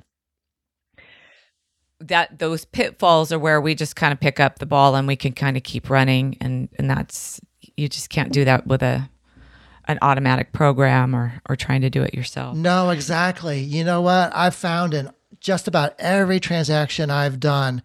that 1.99 2.39
those 2.39 2.65
pitfalls 2.65 3.31
are 3.31 3.39
where 3.39 3.61
we 3.61 3.75
just 3.75 3.95
kind 3.95 4.13
of 4.13 4.19
pick 4.19 4.39
up 4.39 4.59
the 4.59 4.65
ball 4.65 4.95
and 4.95 5.07
we 5.07 5.15
can 5.15 5.33
kind 5.33 5.57
of 5.57 5.63
keep 5.63 5.89
running. 5.89 6.37
And 6.41 6.69
and 6.77 6.89
that's 6.89 7.39
you 7.77 7.89
just 7.89 8.09
can't 8.09 8.31
do 8.31 8.45
that 8.45 8.67
with 8.67 8.83
a 8.83 9.09
an 9.87 9.99
automatic 10.01 10.51
program 10.51 11.15
or 11.15 11.41
or 11.47 11.55
trying 11.55 11.81
to 11.81 11.89
do 11.89 12.03
it 12.03 12.13
yourself. 12.13 12.55
No 12.55 12.89
exactly. 12.89 13.59
You 13.59 13.83
know 13.83 14.01
what? 14.01 14.35
I've 14.35 14.55
found 14.55 14.93
in 14.93 15.11
just 15.45 15.67
about 15.67 15.93
every 15.99 16.39
transaction 16.39 17.11
i've 17.11 17.39
done 17.39 17.81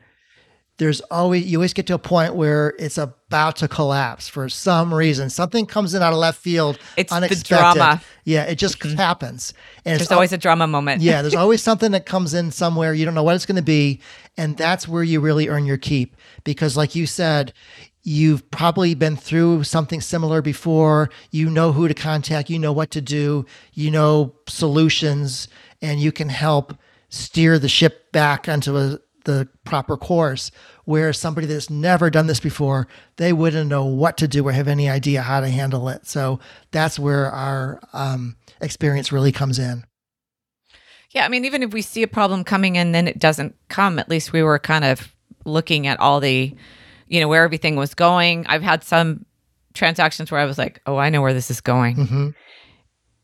there's 0.80 1.00
always 1.02 1.44
you 1.44 1.58
always 1.58 1.74
get 1.74 1.86
to 1.88 1.94
a 1.94 1.98
point 1.98 2.34
where 2.34 2.74
it's 2.78 2.96
about 2.96 3.56
to 3.56 3.68
collapse 3.68 4.28
for 4.28 4.48
some 4.48 4.92
reason. 4.92 5.28
Something 5.28 5.66
comes 5.66 5.92
in 5.92 6.02
out 6.02 6.14
of 6.14 6.18
left 6.18 6.40
field, 6.40 6.78
It's 6.96 7.10
the 7.10 7.16
unexpected. 7.16 7.48
drama. 7.76 8.02
Yeah, 8.24 8.44
it 8.44 8.54
just 8.56 8.82
happens, 8.82 9.52
and 9.84 9.92
There's 9.92 10.02
it's 10.02 10.12
always 10.12 10.32
a 10.32 10.38
drama 10.38 10.66
moment. 10.66 11.02
yeah, 11.02 11.20
there's 11.20 11.34
always 11.44 11.62
something 11.62 11.92
that 11.92 12.06
comes 12.06 12.32
in 12.32 12.50
somewhere. 12.50 12.94
You 12.94 13.04
don't 13.04 13.14
know 13.14 13.22
what 13.22 13.34
it's 13.36 13.44
going 13.46 13.56
to 13.56 13.62
be. 13.62 14.00
And 14.38 14.56
that's 14.56 14.88
where 14.88 15.02
you 15.02 15.20
really 15.20 15.48
earn 15.48 15.66
your 15.66 15.76
keep. 15.76 16.16
Because, 16.44 16.74
like 16.74 16.94
you 16.94 17.06
said, 17.06 17.52
you've 18.02 18.50
probably 18.50 18.94
been 18.94 19.16
through 19.16 19.64
something 19.64 20.00
similar 20.00 20.40
before. 20.40 21.10
You 21.30 21.50
know 21.50 21.72
who 21.72 21.88
to 21.88 21.94
contact, 21.94 22.48
you 22.48 22.58
know 22.58 22.72
what 22.72 22.90
to 22.92 23.02
do, 23.02 23.44
you 23.74 23.90
know 23.90 24.34
solutions, 24.48 25.46
and 25.82 26.00
you 26.00 26.10
can 26.10 26.30
help 26.30 26.74
steer 27.10 27.58
the 27.58 27.68
ship 27.68 28.10
back 28.12 28.48
onto 28.48 28.78
a, 28.78 28.98
the 29.24 29.48
proper 29.64 29.96
course. 29.96 30.50
Where 30.84 31.12
somebody 31.12 31.46
that's 31.46 31.70
never 31.70 32.10
done 32.10 32.26
this 32.26 32.40
before, 32.40 32.88
they 33.16 33.32
wouldn't 33.32 33.68
know 33.70 33.84
what 33.84 34.16
to 34.18 34.26
do 34.28 34.46
or 34.48 34.52
have 34.52 34.66
any 34.68 34.88
idea 34.88 35.22
how 35.22 35.40
to 35.40 35.48
handle 35.48 35.88
it. 35.88 36.06
So 36.06 36.40
that's 36.72 36.98
where 36.98 37.30
our 37.30 37.80
um, 37.92 38.36
experience 38.60 39.12
really 39.12 39.30
comes 39.32 39.58
in. 39.58 39.84
Yeah, 41.10 41.24
I 41.24 41.28
mean, 41.28 41.44
even 41.44 41.62
if 41.62 41.72
we 41.72 41.82
see 41.82 42.02
a 42.02 42.08
problem 42.08 42.44
coming 42.44 42.76
and 42.78 42.94
then 42.94 43.08
it 43.08 43.18
doesn't 43.18 43.54
come, 43.68 43.98
at 43.98 44.08
least 44.08 44.32
we 44.32 44.42
were 44.42 44.58
kind 44.58 44.84
of 44.84 45.12
looking 45.44 45.86
at 45.86 45.98
all 45.98 46.20
the, 46.20 46.54
you 47.08 47.20
know, 47.20 47.26
where 47.28 47.42
everything 47.44 47.74
was 47.76 47.94
going. 47.94 48.46
I've 48.46 48.62
had 48.62 48.84
some 48.84 49.26
transactions 49.74 50.30
where 50.30 50.40
I 50.40 50.44
was 50.44 50.58
like, 50.58 50.80
oh, 50.86 50.96
I 50.96 51.10
know 51.10 51.20
where 51.22 51.34
this 51.34 51.50
is 51.50 51.60
going. 51.60 51.96
Mm-hmm. 51.96 52.28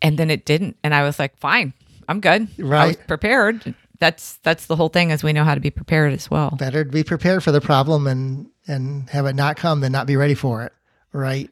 And 0.02 0.18
then 0.18 0.30
it 0.30 0.44
didn't. 0.44 0.76
And 0.84 0.94
I 0.94 1.02
was 1.04 1.18
like, 1.18 1.36
fine, 1.38 1.72
I'm 2.08 2.20
good. 2.20 2.42
I 2.42 2.62
was 2.62 2.68
Right. 2.68 3.06
prepared. 3.06 3.74
That's 3.98 4.36
that's 4.42 4.66
the 4.66 4.76
whole 4.76 4.88
thing 4.88 5.10
is 5.10 5.22
we 5.24 5.32
know 5.32 5.44
how 5.44 5.54
to 5.54 5.60
be 5.60 5.70
prepared 5.70 6.12
as 6.12 6.30
well. 6.30 6.50
better 6.58 6.84
to 6.84 6.90
be 6.90 7.04
prepared 7.04 7.42
for 7.42 7.52
the 7.52 7.60
problem 7.60 8.06
and 8.06 8.48
and 8.66 9.08
have 9.10 9.26
it 9.26 9.34
not 9.34 9.56
come 9.56 9.80
than 9.80 9.92
not 9.92 10.06
be 10.06 10.16
ready 10.16 10.34
for 10.34 10.62
it 10.64 10.72
right 11.12 11.50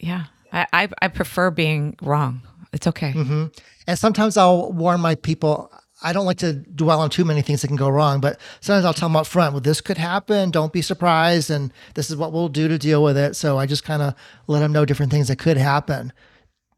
Yeah. 0.00 0.24
I 0.52 0.66
I, 0.72 0.88
I 1.02 1.08
prefer 1.08 1.50
being 1.50 1.96
wrong. 2.02 2.42
It's 2.72 2.86
okay. 2.86 3.12
hmm 3.12 3.46
and 3.86 3.96
sometimes 3.98 4.36
i'll 4.36 4.72
warn 4.72 5.00
my 5.00 5.14
people 5.14 5.70
i 6.02 6.12
don't 6.12 6.26
like 6.26 6.38
to 6.38 6.52
dwell 6.54 7.00
on 7.00 7.08
too 7.08 7.24
many 7.24 7.40
things 7.40 7.60
that 7.62 7.68
can 7.68 7.76
go 7.76 7.88
wrong 7.88 8.20
but 8.20 8.38
sometimes 8.60 8.84
i'll 8.84 8.92
tell 8.92 9.08
them 9.08 9.14
up 9.16 9.26
front 9.28 9.52
well 9.52 9.60
this 9.60 9.80
could 9.80 9.96
happen 9.96 10.50
don't 10.50 10.72
be 10.72 10.82
surprised 10.82 11.48
and 11.50 11.72
this 11.94 12.10
is 12.10 12.16
what 12.16 12.32
we'll 12.32 12.48
do 12.48 12.66
to 12.68 12.76
deal 12.78 13.00
with 13.02 13.16
it 13.16 13.36
so 13.36 13.58
i 13.58 13.64
just 13.64 13.84
kind 13.84 14.02
of 14.02 14.12
let 14.48 14.58
them 14.60 14.72
know 14.72 14.84
different 14.84 15.12
things 15.12 15.28
that 15.28 15.38
could 15.38 15.56
happen 15.56 16.12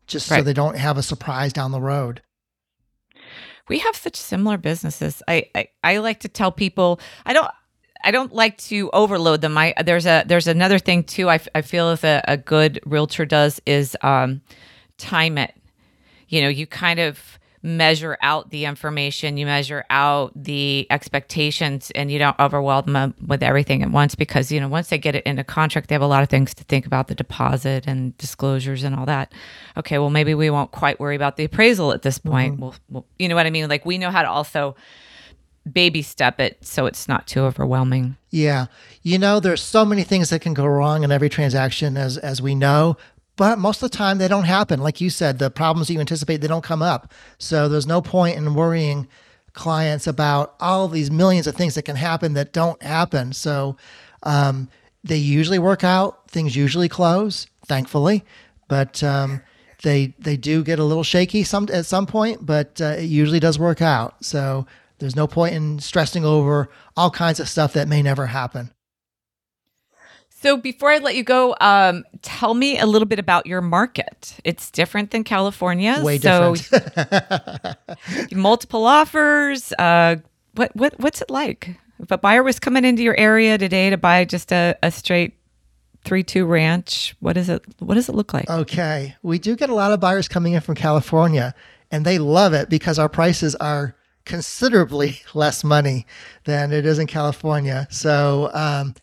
just 0.06 0.26
so 0.26 0.42
they 0.42 0.52
don't 0.52 0.76
have 0.76 0.98
a 0.98 1.02
surprise 1.02 1.52
down 1.52 1.70
the 1.72 1.80
road 1.80 2.20
we 3.68 3.78
have 3.78 3.96
such 3.96 4.16
similar 4.16 4.58
businesses. 4.58 5.22
I, 5.28 5.48
I 5.54 5.68
I 5.84 5.98
like 5.98 6.20
to 6.20 6.28
tell 6.28 6.52
people 6.52 7.00
I 7.26 7.32
don't 7.32 7.50
I 8.04 8.10
don't 8.10 8.32
like 8.32 8.58
to 8.58 8.90
overload 8.92 9.40
them. 9.40 9.58
I 9.58 9.74
there's 9.84 10.06
a 10.06 10.24
there's 10.26 10.46
another 10.46 10.78
thing 10.78 11.04
too. 11.04 11.28
I, 11.28 11.40
I 11.54 11.62
feel 11.62 11.88
as 11.90 12.04
a, 12.04 12.22
a 12.28 12.36
good 12.36 12.80
realtor 12.86 13.26
does 13.26 13.60
is 13.66 13.96
um, 14.02 14.40
time 14.96 15.38
it. 15.38 15.54
You 16.28 16.42
know, 16.42 16.48
you 16.48 16.66
kind 16.66 17.00
of 17.00 17.37
measure 17.62 18.16
out 18.20 18.50
the 18.50 18.64
information, 18.64 19.36
you 19.36 19.46
measure 19.46 19.84
out 19.90 20.32
the 20.34 20.86
expectations, 20.90 21.90
and 21.94 22.10
you 22.10 22.18
don't 22.18 22.38
overwhelm 22.38 22.92
them 22.92 23.14
with 23.26 23.42
everything 23.42 23.82
at 23.82 23.90
once 23.90 24.14
because 24.14 24.52
you 24.52 24.60
know 24.60 24.68
once 24.68 24.88
they 24.88 24.98
get 24.98 25.14
it 25.14 25.24
into 25.24 25.44
contract, 25.44 25.88
they 25.88 25.94
have 25.94 26.02
a 26.02 26.06
lot 26.06 26.22
of 26.22 26.28
things 26.28 26.54
to 26.54 26.64
think 26.64 26.86
about 26.86 27.08
the 27.08 27.14
deposit 27.14 27.86
and 27.86 28.16
disclosures 28.18 28.84
and 28.84 28.94
all 28.94 29.06
that. 29.06 29.32
Okay, 29.76 29.98
well 29.98 30.10
maybe 30.10 30.34
we 30.34 30.50
won't 30.50 30.70
quite 30.70 31.00
worry 31.00 31.16
about 31.16 31.36
the 31.36 31.44
appraisal 31.44 31.92
at 31.92 32.02
this 32.02 32.18
point. 32.18 32.54
Mm-hmm. 32.54 32.62
We'll, 32.62 32.74
we'll, 32.90 33.06
you 33.18 33.28
know 33.28 33.34
what 33.34 33.46
I 33.46 33.50
mean? 33.50 33.68
Like 33.68 33.84
we 33.84 33.98
know 33.98 34.10
how 34.10 34.22
to 34.22 34.30
also 34.30 34.76
baby 35.72 36.02
step 36.02 36.40
it 36.40 36.64
so 36.64 36.86
it's 36.86 37.08
not 37.08 37.26
too 37.26 37.40
overwhelming. 37.40 38.16
Yeah. 38.30 38.66
You 39.02 39.18
know, 39.18 39.40
there's 39.40 39.62
so 39.62 39.84
many 39.84 40.02
things 40.02 40.30
that 40.30 40.40
can 40.40 40.54
go 40.54 40.66
wrong 40.66 41.04
in 41.04 41.12
every 41.12 41.28
transaction 41.28 41.96
as 41.96 42.16
as 42.18 42.42
we 42.42 42.54
know, 42.54 42.96
but 43.38 43.56
most 43.56 43.82
of 43.82 43.90
the 43.90 43.96
time 43.96 44.18
they 44.18 44.26
don't 44.26 44.44
happen. 44.44 44.80
Like 44.80 45.00
you 45.00 45.08
said, 45.08 45.38
the 45.38 45.48
problems 45.48 45.88
you 45.88 46.00
anticipate 46.00 46.38
they 46.38 46.48
don't 46.48 46.64
come 46.64 46.82
up. 46.82 47.12
So 47.38 47.68
there's 47.68 47.86
no 47.86 48.02
point 48.02 48.36
in 48.36 48.52
worrying 48.52 49.06
clients 49.52 50.08
about 50.08 50.56
all 50.58 50.84
of 50.84 50.92
these 50.92 51.08
millions 51.08 51.46
of 51.46 51.54
things 51.54 51.76
that 51.76 51.84
can 51.84 51.94
happen 51.94 52.34
that 52.34 52.52
don't 52.52 52.82
happen. 52.82 53.32
So 53.32 53.76
um, 54.24 54.68
they 55.04 55.18
usually 55.18 55.60
work 55.60 55.84
out. 55.84 56.28
Things 56.28 56.56
usually 56.56 56.88
close, 56.88 57.46
thankfully, 57.66 58.24
but 58.66 59.04
um, 59.04 59.40
they 59.84 60.14
they 60.18 60.36
do 60.36 60.64
get 60.64 60.80
a 60.80 60.84
little 60.84 61.04
shaky 61.04 61.44
some 61.44 61.68
at 61.72 61.86
some 61.86 62.06
point. 62.06 62.44
But 62.44 62.80
uh, 62.80 62.96
it 62.98 63.04
usually 63.04 63.40
does 63.40 63.56
work 63.56 63.80
out. 63.80 64.24
So 64.24 64.66
there's 64.98 65.14
no 65.14 65.28
point 65.28 65.54
in 65.54 65.78
stressing 65.78 66.24
over 66.24 66.70
all 66.96 67.12
kinds 67.12 67.38
of 67.38 67.48
stuff 67.48 67.72
that 67.74 67.86
may 67.86 68.02
never 68.02 68.26
happen. 68.26 68.72
So 70.40 70.56
before 70.56 70.90
I 70.90 70.98
let 70.98 71.16
you 71.16 71.24
go, 71.24 71.56
um, 71.60 72.04
tell 72.22 72.54
me 72.54 72.78
a 72.78 72.86
little 72.86 73.06
bit 73.06 73.18
about 73.18 73.46
your 73.46 73.60
market. 73.60 74.36
It's 74.44 74.70
different 74.70 75.10
than 75.10 75.24
California. 75.24 76.00
Way 76.00 76.18
so 76.18 76.54
different. 76.54 77.76
multiple 78.32 78.86
offers. 78.86 79.72
Uh, 79.72 80.16
what 80.54 80.74
what 80.76 80.94
what's 81.00 81.20
it 81.20 81.28
like? 81.28 81.76
If 81.98 82.12
a 82.12 82.18
buyer 82.18 82.44
was 82.44 82.60
coming 82.60 82.84
into 82.84 83.02
your 83.02 83.16
area 83.16 83.58
today 83.58 83.90
to 83.90 83.96
buy 83.96 84.24
just 84.24 84.52
a, 84.52 84.76
a 84.80 84.92
straight 84.92 85.34
three 86.04 86.22
two 86.22 86.46
ranch, 86.46 87.16
what 87.18 87.36
is 87.36 87.48
it? 87.48 87.64
What 87.80 87.96
does 87.96 88.08
it 88.08 88.14
look 88.14 88.32
like? 88.32 88.48
Okay. 88.48 89.16
We 89.24 89.40
do 89.40 89.56
get 89.56 89.70
a 89.70 89.74
lot 89.74 89.92
of 89.92 89.98
buyers 89.98 90.28
coming 90.28 90.52
in 90.52 90.60
from 90.60 90.76
California, 90.76 91.52
and 91.90 92.04
they 92.04 92.18
love 92.18 92.52
it 92.52 92.68
because 92.68 93.00
our 93.00 93.08
prices 93.08 93.56
are 93.56 93.96
considerably 94.24 95.20
less 95.34 95.64
money 95.64 96.06
than 96.44 96.72
it 96.72 96.86
is 96.86 97.00
in 97.00 97.08
California. 97.08 97.88
So, 97.90 98.50
um, 98.54 98.94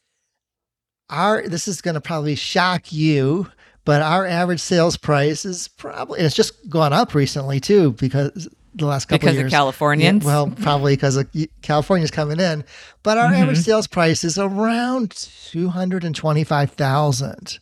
our 1.10 1.48
this 1.48 1.68
is 1.68 1.82
going 1.82 1.96
to 1.96 2.02
probably 2.02 2.36
shock 2.36 2.92
you, 2.92 3.48
but 3.84 4.02
our 4.02 4.26
average 4.26 4.60
sales 4.60 4.98
price 4.98 5.46
is 5.46 5.68
probably 5.68 6.20
it's 6.20 6.36
just 6.36 6.70
gone 6.70 6.94
up 6.94 7.14
recently 7.14 7.60
too 7.60 7.92
because 7.94 8.48
the 8.74 8.86
last 8.86 9.06
couple 9.06 9.20
Because 9.20 9.36
of 9.36 9.38
of 9.38 9.44
years. 9.44 9.52
Californians? 9.52 10.24
Yeah, 10.24 10.28
well, 10.28 10.52
probably 10.52 10.96
because 10.96 11.16
of 11.16 11.28
California's 11.62 12.12
coming 12.12 12.40
in, 12.40 12.64
but 13.04 13.18
our 13.18 13.34
average 13.34 13.58
mm-hmm. 13.58 13.64
sales 13.64 13.88
price 13.88 14.24
is 14.24 14.38
around 14.38 15.12
two 15.12 15.70
hundred 15.70 16.04
and 16.04 16.16
twenty-five 16.16 16.72
thousand. 16.72 17.60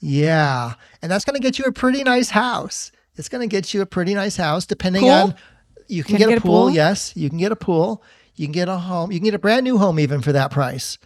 Yeah, 0.00 0.74
and 1.00 1.12
that's 1.12 1.24
going 1.24 1.40
to 1.40 1.42
get 1.42 1.58
you 1.60 1.64
a 1.66 1.72
pretty 1.72 2.02
nice 2.02 2.30
house. 2.30 2.90
It's 3.14 3.28
going 3.28 3.48
to 3.48 3.52
get 3.52 3.72
you 3.72 3.82
a 3.82 3.86
pretty 3.86 4.14
nice 4.14 4.36
house, 4.36 4.66
depending 4.66 5.02
Pool? 5.02 5.10
on. 5.10 5.34
You 5.88 6.02
can, 6.02 6.16
Can 6.16 6.18
get, 6.18 6.20
you 6.20 6.26
a 6.26 6.30
get 6.30 6.38
a 6.38 6.40
pool. 6.40 6.60
pool? 6.62 6.70
Yes, 6.70 7.12
you 7.14 7.28
can 7.28 7.38
get 7.38 7.52
a 7.52 7.56
pool. 7.56 8.02
You 8.34 8.46
can 8.46 8.52
get 8.52 8.68
a 8.68 8.78
home. 8.78 9.12
You 9.12 9.18
can 9.18 9.26
get 9.26 9.34
a 9.34 9.38
brand 9.38 9.64
new 9.64 9.76
home 9.78 10.00
even 10.00 10.22
for 10.22 10.32
that 10.32 10.50
price. 10.50 10.96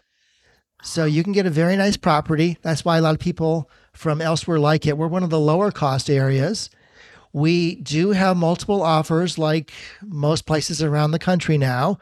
So 0.86 1.04
you 1.04 1.24
can 1.24 1.32
get 1.32 1.46
a 1.46 1.50
very 1.50 1.76
nice 1.76 1.96
property. 1.96 2.58
That's 2.62 2.84
why 2.84 2.96
a 2.96 3.00
lot 3.00 3.14
of 3.14 3.20
people 3.20 3.68
from 3.92 4.22
elsewhere 4.22 4.60
like 4.60 4.86
it. 4.86 4.96
We're 4.96 5.08
one 5.08 5.24
of 5.24 5.30
the 5.30 5.40
lower 5.40 5.72
cost 5.72 6.08
areas. 6.08 6.70
We 7.32 7.74
do 7.74 8.12
have 8.12 8.36
multiple 8.36 8.82
offers 8.82 9.36
like 9.36 9.72
most 10.00 10.46
places 10.46 10.82
around 10.82 11.10
the 11.10 11.18
country 11.18 11.58
now. 11.58 11.98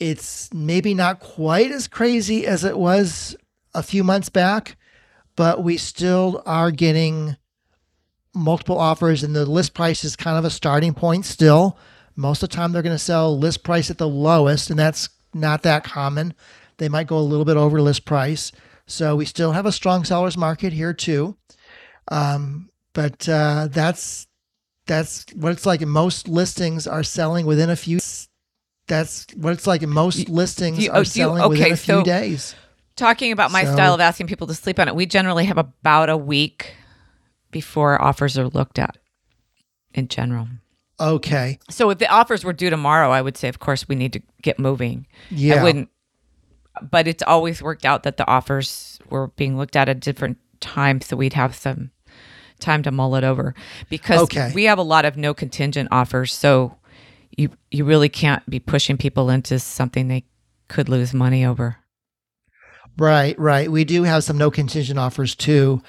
It's 0.00 0.52
maybe 0.54 0.94
not 0.94 1.20
quite 1.20 1.70
as 1.70 1.86
crazy 1.86 2.46
as 2.46 2.64
it 2.64 2.78
was 2.78 3.36
a 3.74 3.82
few 3.82 4.02
months 4.02 4.30
back, 4.30 4.78
but 5.36 5.62
we 5.62 5.76
still 5.76 6.42
are 6.46 6.70
getting 6.70 7.36
multiple 8.34 8.78
offers 8.78 9.22
and 9.22 9.36
the 9.36 9.44
list 9.44 9.74
price 9.74 10.02
is 10.02 10.16
kind 10.16 10.38
of 10.38 10.46
a 10.46 10.50
starting 10.50 10.94
point 10.94 11.26
still. 11.26 11.78
Most 12.16 12.42
of 12.42 12.48
the 12.48 12.56
time 12.56 12.72
they're 12.72 12.82
going 12.82 12.94
to 12.94 12.98
sell 12.98 13.38
list 13.38 13.62
price 13.62 13.90
at 13.90 13.98
the 13.98 14.08
lowest 14.08 14.70
and 14.70 14.78
that's 14.78 15.10
not 15.34 15.62
that 15.62 15.84
common. 15.84 16.32
They 16.78 16.88
might 16.88 17.06
go 17.06 17.18
a 17.18 17.20
little 17.20 17.44
bit 17.44 17.56
over 17.56 17.80
list 17.80 18.04
price. 18.04 18.52
So 18.86 19.16
we 19.16 19.24
still 19.24 19.52
have 19.52 19.66
a 19.66 19.72
strong 19.72 20.04
sellers 20.04 20.36
market 20.36 20.72
here 20.72 20.92
too. 20.92 21.36
Um, 22.08 22.70
but 22.92 23.28
uh, 23.28 23.68
that's 23.70 24.26
that's 24.86 25.26
what 25.34 25.52
it's 25.52 25.66
like. 25.66 25.80
Most 25.80 26.28
listings 26.28 26.86
are 26.86 27.02
selling 27.02 27.46
within 27.46 27.70
a 27.70 27.76
few. 27.76 27.98
That's 28.86 29.26
what 29.34 29.52
it's 29.52 29.66
like. 29.66 29.82
Most 29.82 30.28
listings 30.28 30.78
you- 30.78 30.90
oh, 30.90 30.94
are 30.94 30.98
you- 31.00 31.04
selling 31.04 31.48
within 31.48 31.72
a 31.72 31.76
few 31.76 31.94
so- 31.96 32.02
days. 32.04 32.54
Talking 32.94 33.30
about 33.32 33.50
my 33.50 33.64
So- 33.64 33.74
style 33.74 33.92
of 33.92 34.00
asking 34.00 34.26
people 34.28 34.46
to 34.46 34.54
sleep 34.54 34.78
on 34.78 34.88
it, 34.88 34.94
we 34.94 35.04
generally 35.04 35.44
have 35.44 35.58
about 35.58 36.08
a 36.08 36.16
week 36.16 36.74
before 37.50 38.00
offers 38.00 38.38
are 38.38 38.48
looked 38.48 38.78
at 38.78 38.96
in 39.92 40.08
general. 40.08 40.48
Okay. 40.98 41.58
So 41.68 41.90
if 41.90 41.98
the 41.98 42.08
offers 42.08 42.42
were 42.42 42.54
due 42.54 42.70
tomorrow, 42.70 43.10
I 43.10 43.20
would 43.20 43.36
say, 43.36 43.48
of 43.48 43.58
course, 43.58 43.86
we 43.86 43.96
need 43.96 44.14
to 44.14 44.22
get 44.40 44.58
moving. 44.58 45.06
Yeah. 45.30 45.56
I 45.56 45.62
wouldn't, 45.62 45.90
but 46.90 47.06
it's 47.08 47.22
always 47.22 47.62
worked 47.62 47.84
out 47.84 48.02
that 48.04 48.16
the 48.16 48.26
offers 48.28 48.98
were 49.10 49.28
being 49.28 49.56
looked 49.56 49.76
at 49.76 49.88
at 49.88 50.00
different 50.00 50.38
times, 50.60 51.06
so 51.06 51.16
we'd 51.16 51.32
have 51.34 51.54
some 51.54 51.90
time 52.58 52.82
to 52.82 52.90
mull 52.90 53.14
it 53.16 53.24
over 53.24 53.54
because 53.90 54.20
Okay. 54.22 54.50
we 54.54 54.64
have 54.64 54.78
a 54.78 54.82
lot 54.82 55.04
of 55.04 55.16
no 55.16 55.34
contingent 55.34 55.88
offers. 55.92 56.32
So 56.32 56.76
you 57.36 57.50
you 57.70 57.84
really 57.84 58.08
can't 58.08 58.48
be 58.48 58.58
pushing 58.58 58.96
people 58.96 59.28
into 59.30 59.58
something 59.58 60.08
they 60.08 60.24
could 60.68 60.88
lose 60.88 61.12
money 61.12 61.44
over. 61.44 61.76
Right, 62.98 63.38
right. 63.38 63.70
We 63.70 63.84
do 63.84 64.04
have 64.04 64.24
some 64.24 64.38
no 64.38 64.50
contingent 64.50 64.98
offers 64.98 65.34
too. 65.34 65.82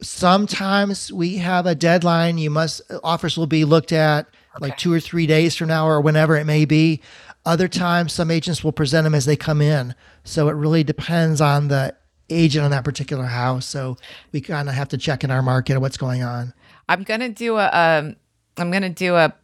Sometimes 0.00 1.12
we 1.12 1.36
have 1.38 1.66
a 1.66 1.74
deadline. 1.74 2.38
You 2.38 2.50
must 2.50 2.80
offers 3.02 3.36
will 3.36 3.46
be 3.46 3.64
looked 3.64 3.92
at 3.92 4.26
like 4.60 4.76
two 4.76 4.92
or 4.92 5.00
three 5.00 5.26
days 5.26 5.56
from 5.56 5.68
now 5.68 5.86
or 5.86 6.00
whenever 6.00 6.36
it 6.36 6.44
may 6.44 6.64
be. 6.64 7.00
Other 7.46 7.68
times, 7.68 8.12
some 8.12 8.30
agents 8.30 8.64
will 8.64 8.72
present 8.72 9.04
them 9.04 9.14
as 9.14 9.26
they 9.26 9.36
come 9.36 9.60
in. 9.60 9.94
So 10.24 10.48
it 10.48 10.54
really 10.54 10.82
depends 10.82 11.40
on 11.40 11.68
the 11.68 11.94
agent 12.30 12.64
on 12.64 12.70
that 12.70 12.84
particular 12.84 13.26
house. 13.26 13.66
So 13.66 13.96
we 14.32 14.40
kind 14.40 14.68
of 14.68 14.74
have 14.74 14.88
to 14.88 14.98
check 14.98 15.24
in 15.24 15.30
our 15.30 15.42
market 15.42 15.78
what's 15.78 15.98
going 15.98 16.22
on. 16.22 16.54
I'm 16.88 17.02
gonna 17.02 17.28
do 17.28 17.56
a 17.56 17.68
um, 17.72 18.16
I'm 18.56 18.70
gonna 18.70 18.90
do 18.90 19.14
a 19.14 19.34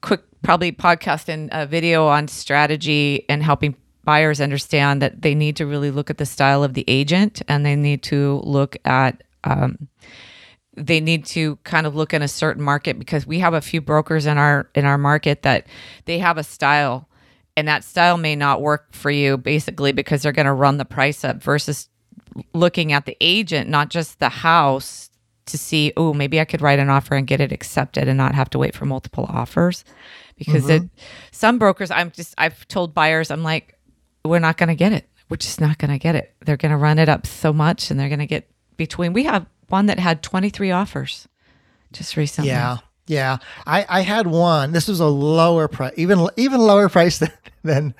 quick 0.00 0.22
probably 0.42 0.72
podcast 0.72 1.28
and 1.28 1.48
a 1.52 1.66
video 1.66 2.06
on 2.06 2.28
strategy 2.28 3.24
and 3.28 3.42
helping 3.42 3.76
buyers 4.04 4.40
understand 4.40 5.00
that 5.02 5.22
they 5.22 5.34
need 5.34 5.56
to 5.56 5.66
really 5.66 5.90
look 5.90 6.10
at 6.10 6.18
the 6.18 6.26
style 6.26 6.62
of 6.62 6.74
the 6.74 6.84
agent 6.86 7.42
and 7.48 7.64
they 7.64 7.74
need 7.74 8.02
to 8.02 8.40
look 8.44 8.76
at 8.84 9.22
um, 9.44 9.88
they 10.76 11.00
need 11.00 11.24
to 11.24 11.56
kind 11.64 11.86
of 11.86 11.94
look 11.94 12.12
in 12.12 12.22
a 12.22 12.28
certain 12.28 12.62
market 12.62 12.98
because 12.98 13.26
we 13.26 13.38
have 13.38 13.54
a 13.54 13.60
few 13.60 13.80
brokers 13.80 14.26
in 14.26 14.36
our 14.36 14.68
in 14.74 14.84
our 14.84 14.98
market 14.98 15.42
that 15.42 15.66
they 16.04 16.18
have 16.18 16.36
a 16.36 16.44
style 16.44 17.08
and 17.56 17.68
that 17.68 17.84
style 17.84 18.16
may 18.16 18.36
not 18.36 18.60
work 18.60 18.92
for 18.92 19.10
you 19.10 19.36
basically 19.36 19.92
because 19.92 20.22
they're 20.22 20.32
going 20.32 20.46
to 20.46 20.52
run 20.52 20.78
the 20.78 20.84
price 20.84 21.24
up 21.24 21.42
versus 21.42 21.88
looking 22.52 22.92
at 22.92 23.06
the 23.06 23.16
agent 23.20 23.68
not 23.70 23.90
just 23.90 24.18
the 24.18 24.28
house 24.28 25.10
to 25.46 25.56
see 25.58 25.92
oh 25.96 26.12
maybe 26.12 26.40
i 26.40 26.44
could 26.44 26.62
write 26.62 26.78
an 26.78 26.88
offer 26.88 27.14
and 27.14 27.26
get 27.26 27.40
it 27.40 27.52
accepted 27.52 28.08
and 28.08 28.16
not 28.16 28.34
have 28.34 28.50
to 28.50 28.58
wait 28.58 28.74
for 28.74 28.86
multiple 28.86 29.26
offers. 29.28 29.84
Because 30.36 30.68
it 30.68 30.82
mm-hmm. 30.82 31.04
some 31.30 31.58
brokers 31.60 31.92
i'm 31.92 32.10
just 32.10 32.34
i've 32.38 32.66
told 32.66 32.92
buyers 32.92 33.30
i'm 33.30 33.44
like 33.44 33.74
we're 34.24 34.38
not 34.38 34.56
going 34.56 34.68
to 34.68 34.74
get 34.74 34.92
it. 34.92 35.08
We're 35.28 35.36
just 35.36 35.60
not 35.60 35.78
going 35.78 35.90
to 35.90 35.98
get 35.98 36.14
it. 36.14 36.34
They're 36.44 36.56
going 36.56 36.70
to 36.70 36.78
run 36.78 36.98
it 36.98 37.08
up 37.08 37.26
so 37.26 37.52
much 37.52 37.90
and 37.90 37.98
they're 37.98 38.08
going 38.08 38.18
to 38.20 38.26
get 38.26 38.50
between 38.76 39.12
we 39.12 39.24
have 39.24 39.46
one 39.68 39.86
that 39.86 39.98
had 39.98 40.22
23 40.22 40.70
offers 40.70 41.28
just 41.92 42.16
recently. 42.16 42.50
Yeah. 42.50 42.78
Yeah. 43.06 43.38
I, 43.66 43.84
I 43.88 44.00
had 44.00 44.26
one. 44.26 44.72
This 44.72 44.88
was 44.88 45.00
a 45.00 45.06
lower 45.06 45.68
price, 45.68 45.92
even 45.96 46.26
even 46.36 46.60
lower 46.60 46.88
price 46.88 47.18
than, 47.18 47.32
than 47.62 47.94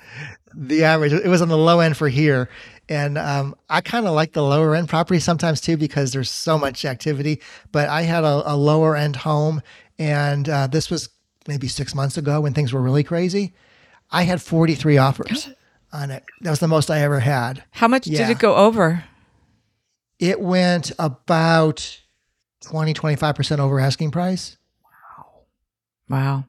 the 0.53 0.83
average. 0.83 1.13
It 1.13 1.27
was 1.27 1.41
on 1.41 1.47
the 1.49 1.57
low 1.57 1.79
end 1.79 1.95
for 1.97 2.09
here. 2.09 2.49
And 2.87 3.17
um, 3.17 3.55
I 3.69 3.81
kind 3.81 4.05
of 4.07 4.13
like 4.13 4.33
the 4.33 4.43
lower 4.43 4.75
end 4.75 4.89
property 4.89 5.19
sometimes 5.19 5.59
too 5.61 5.75
because 5.77 6.11
there's 6.13 6.29
so 6.29 6.57
much 6.57 6.85
activity. 6.85 7.41
But 7.71 7.89
I 7.89 8.03
had 8.03 8.23
a, 8.23 8.53
a 8.53 8.55
lower 8.55 8.95
end 8.95 9.15
home, 9.15 9.61
and 9.97 10.47
uh, 10.47 10.67
this 10.67 10.89
was 10.91 11.09
maybe 11.47 11.67
six 11.67 11.93
months 11.95 12.17
ago 12.17 12.41
when 12.41 12.53
things 12.53 12.73
were 12.73 12.81
really 12.81 13.03
crazy. 13.03 13.53
I 14.11 14.23
had 14.23 14.39
43 14.41 14.97
offers 14.99 15.49
on 15.91 16.11
it. 16.11 16.23
That 16.41 16.49
was 16.51 16.59
the 16.59 16.67
most 16.67 16.91
I 16.91 16.99
ever 16.99 17.19
had. 17.19 17.63
how 17.71 17.87
much 17.87 18.05
Yeah. 18.07 18.19
did 18.27 18.29
it 18.29 18.39
go 18.39 18.55
over 18.55 19.03
It 20.19 20.39
went 20.39 20.91
about 20.99 21.99
20, 22.61 22.93
25% 22.93 23.59
over 23.59 23.79
asking 23.79 24.11
price. 24.11 24.57
Wow 26.09 26.45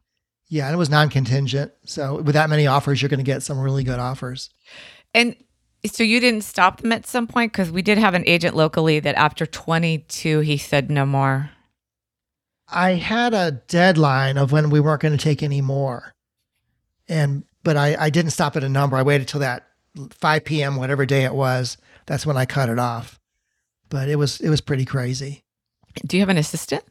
Yeah, 0.48 0.66
and 0.66 0.74
it 0.74 0.78
was 0.78 0.90
non-contingent. 0.90 1.72
So 1.84 2.22
with 2.22 2.34
that 2.34 2.50
many 2.50 2.66
offers, 2.66 3.00
you're 3.02 3.08
going 3.08 3.18
to 3.18 3.24
get 3.24 3.42
some 3.42 3.58
really 3.58 3.84
good 3.84 3.98
offers. 3.98 4.50
And 5.14 5.34
so 5.84 6.02
you 6.02 6.20
didn't 6.20 6.42
stop 6.42 6.80
them 6.80 6.92
at 6.92 7.06
some 7.06 7.26
point 7.26 7.52
because 7.52 7.70
we 7.70 7.82
did 7.82 7.98
have 7.98 8.14
an 8.14 8.24
agent 8.26 8.56
locally 8.56 9.00
that 9.00 9.14
after 9.16 9.46
22 9.46 10.40
he 10.40 10.56
said 10.56 10.90
no 10.90 11.06
more. 11.06 11.50
I 12.68 12.92
had 12.92 13.32
a 13.34 13.52
deadline 13.68 14.38
of 14.38 14.50
when 14.52 14.70
we 14.70 14.80
weren't 14.80 15.00
going 15.00 15.16
to 15.16 15.22
take 15.22 15.42
any 15.42 15.60
more, 15.60 16.12
and 17.08 17.44
but 17.62 17.76
I, 17.76 17.96
I 17.98 18.10
didn't 18.10 18.32
stop 18.32 18.56
at 18.56 18.64
a 18.64 18.68
number. 18.68 18.96
I 18.96 19.02
waited 19.02 19.28
till 19.28 19.40
that 19.40 19.68
5 20.10 20.44
p.m. 20.44 20.76
whatever 20.76 21.06
day 21.06 21.24
it 21.24 21.34
was. 21.34 21.78
That's 22.06 22.26
when 22.26 22.36
I 22.36 22.44
cut 22.44 22.68
it 22.68 22.78
off. 22.78 23.20
But 23.88 24.08
it 24.08 24.16
was 24.16 24.40
it 24.40 24.50
was 24.50 24.60
pretty 24.60 24.84
crazy. 24.84 25.44
Do 26.04 26.16
you 26.16 26.22
have 26.22 26.28
an 26.28 26.38
assistant? 26.38 26.82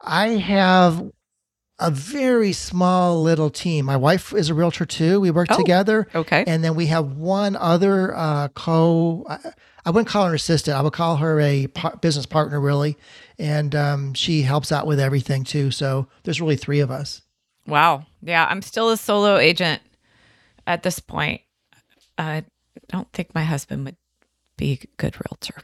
I 0.00 0.28
have 0.28 1.10
a 1.80 1.90
very 1.90 2.52
small 2.52 3.22
little 3.22 3.50
team. 3.50 3.84
My 3.86 3.96
wife 3.96 4.32
is 4.34 4.50
a 4.50 4.54
realtor 4.54 4.84
too. 4.84 5.20
We 5.20 5.30
work 5.30 5.48
Oh, 5.50 5.56
together. 5.56 6.08
Okay. 6.14 6.44
And 6.46 6.62
then 6.64 6.74
we 6.74 6.86
have 6.86 7.12
one 7.12 7.54
other 7.56 8.14
uh, 8.16 8.48
co. 8.48 9.24
I, 9.28 9.38
I 9.86 9.90
wouldn't 9.90 10.08
call 10.08 10.24
her 10.24 10.30
an 10.30 10.34
assistant. 10.34 10.76
I 10.76 10.82
would 10.82 10.92
call 10.92 11.16
her 11.16 11.40
a 11.40 11.66
par- 11.68 11.96
business 12.02 12.26
partner, 12.26 12.60
really. 12.60 12.96
And 13.38 13.74
um, 13.74 14.14
she 14.14 14.42
helps 14.42 14.72
out 14.72 14.86
with 14.86 14.98
everything 15.00 15.44
too. 15.44 15.70
So 15.70 16.08
there's 16.24 16.40
really 16.40 16.56
three 16.56 16.80
of 16.80 16.90
us. 16.90 17.22
wow. 17.66 18.04
Yeah, 18.22 18.46
I'm 18.50 18.62
still 18.62 18.90
a 18.90 18.96
solo 18.96 19.36
agent 19.36 19.80
at 20.66 20.82
this 20.82 20.98
point. 20.98 21.40
I 22.18 22.44
don't 22.88 23.10
think 23.12 23.32
my 23.34 23.44
husband 23.44 23.84
would 23.84 23.96
be 24.56 24.72
a 24.82 24.86
good 24.96 25.14
realtor. 25.24 25.54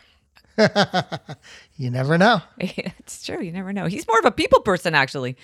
you 1.76 1.90
never 1.90 2.16
know. 2.16 2.40
it's 2.58 3.24
true. 3.26 3.42
You 3.42 3.50
never 3.52 3.72
know. 3.72 3.86
He's 3.86 4.06
more 4.06 4.18
of 4.20 4.24
a 4.24 4.30
people 4.30 4.60
person, 4.60 4.94
actually. 4.94 5.36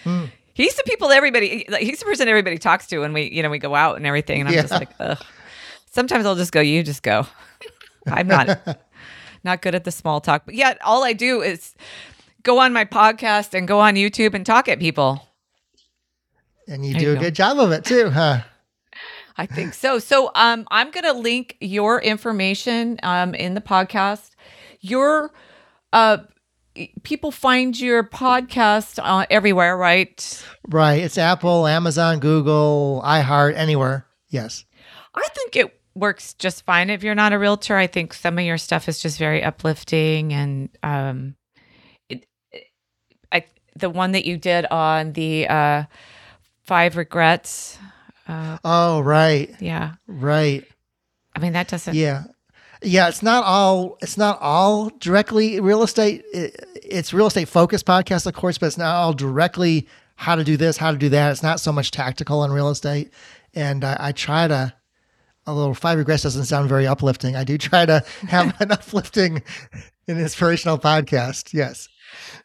He's 0.61 0.75
the 0.77 0.83
people 0.85 1.11
everybody. 1.11 1.65
like, 1.69 1.83
He's 1.83 1.99
the 2.01 2.05
person 2.05 2.29
everybody 2.29 2.59
talks 2.59 2.87
to 2.89 2.99
when 3.01 3.13
we, 3.13 3.31
you 3.31 3.43
know, 3.43 3.51
we 3.51 3.59
go 3.59 3.75
out 3.75 3.97
and 3.97 4.07
everything. 4.07 4.41
And 4.41 4.49
I'm 4.49 4.55
just 4.55 4.71
like, 4.73 4.91
ugh. 5.01 5.19
Sometimes 5.93 6.25
I'll 6.27 6.37
just 6.37 6.53
go. 6.53 6.61
You 6.61 6.83
just 6.83 7.03
go. 7.03 7.27
I'm 8.07 8.29
not 8.29 8.79
not 9.45 9.63
good 9.63 9.75
at 9.75 9.85
the 9.85 9.91
small 9.91 10.21
talk, 10.21 10.43
but 10.45 10.55
yet 10.55 10.79
all 10.85 11.03
I 11.05 11.13
do 11.13 11.43
is 11.43 11.75
go 12.43 12.59
on 12.61 12.73
my 12.73 12.85
podcast 12.85 13.55
and 13.55 13.67
go 13.67 13.81
on 13.81 13.95
YouTube 13.95 14.35
and 14.35 14.45
talk 14.47 14.69
at 14.69 14.79
people. 14.79 15.27
And 16.69 16.85
you 16.87 16.93
There 16.93 17.01
do 17.01 17.07
you 17.07 17.13
a 17.13 17.15
go. 17.17 17.21
good 17.23 17.35
job 17.35 17.59
of 17.59 17.73
it 17.73 17.85
too, 17.85 18.11
huh? 18.11 18.43
I 19.37 19.47
think 19.47 19.75
so. 19.75 19.99
So 19.99 20.31
um, 20.35 20.67
I'm 20.71 20.91
going 20.91 21.05
to 21.05 21.13
link 21.13 21.57
your 21.61 22.01
information 22.01 22.99
um, 23.03 23.35
in 23.35 23.55
the 23.55 23.61
podcast. 23.61 24.31
Your 24.81 25.33
uh, 25.93 26.19
people 27.03 27.31
find 27.31 27.79
your 27.79 28.03
podcast 28.05 28.99
uh, 29.03 29.27
everywhere, 29.31 29.77
right? 29.77 30.45
Right. 30.69 31.03
It's 31.03 31.19
Apple, 31.19 31.67
Amazon, 31.67 32.21
Google, 32.21 33.03
iHeart, 33.05 33.55
anywhere. 33.57 34.07
Yes. 34.29 34.65
I 35.15 35.27
think 35.35 35.57
it 35.57 35.81
works 35.95 36.35
just 36.35 36.65
fine 36.65 36.89
if 36.89 37.03
you're 37.03 37.17
not 37.17 37.33
a 37.33 37.39
realtor. 37.39 37.77
I 37.77 37.87
think 37.89 38.15
some 38.15 38.39
of 38.39 38.45
your 38.45 38.59
stuff 38.59 38.89
is 38.89 39.01
just 39.01 39.19
very 39.19 39.43
uplifting 39.43 40.33
and 40.33 40.69
um 40.85 41.35
it, 42.09 42.27
I 43.33 43.45
the 43.75 43.91
one 43.91 44.13
that 44.13 44.25
you 44.25 44.37
did 44.37 44.67
on 44.67 45.13
the 45.15 45.49
uh 45.49 45.85
five 46.65 46.97
regrets 46.97 47.77
uh 48.29 48.59
Oh, 48.65 49.01
right. 49.01 49.51
yeah. 49.61 49.95
Right. 50.07 50.65
I 51.35 51.41
mean 51.41 51.55
that 51.55 51.67
doesn't 51.69 51.95
Yeah. 51.97 52.25
Yeah, 52.83 53.09
it's 53.09 53.23
not 53.23 53.45
all 53.45 53.99
it's 54.01 54.17
not 54.17 54.39
all 54.41 54.91
directly 54.99 55.61
real 55.61 55.83
estate. 55.83 56.25
It, 56.33 56.65
it's 56.83 57.13
real 57.13 57.27
estate 57.27 57.49
focused 57.49 57.87
podcast, 57.87 58.27
of 58.27 58.35
course, 58.35 58.59
but 58.59 58.67
it's 58.67 58.79
not 58.79 58.95
all 58.95 59.13
directly 59.13 59.87
how 60.17 60.35
to 60.35 60.45
do 60.45 60.57
this, 60.57 60.77
how 60.77 60.91
to 60.91 60.99
do 60.99 61.09
that. 61.11 61.31
It's 61.31 61.43
not 61.43 61.61
so 61.61 61.73
much 61.73 61.91
tactical 61.91 62.45
in 62.45 62.53
real 62.53 62.69
estate. 62.69 63.13
And 63.55 63.85
I, 63.85 63.97
I 63.99 64.13
try 64.13 64.49
to 64.49 64.73
although 65.47 65.75
five 65.75 65.99
regrets 65.99 66.23
doesn't 66.23 66.45
sound 66.45 66.69
very 66.69 66.87
uplifting. 66.87 67.37
I 67.37 67.45
do 67.45 67.59
try 67.59 67.87
to 67.87 68.05
have 68.29 68.59
an 68.61 68.71
uplifting 68.71 69.43
and 70.09 70.19
inspirational 70.19 70.79
podcast. 70.79 71.53
Yes. 71.53 71.89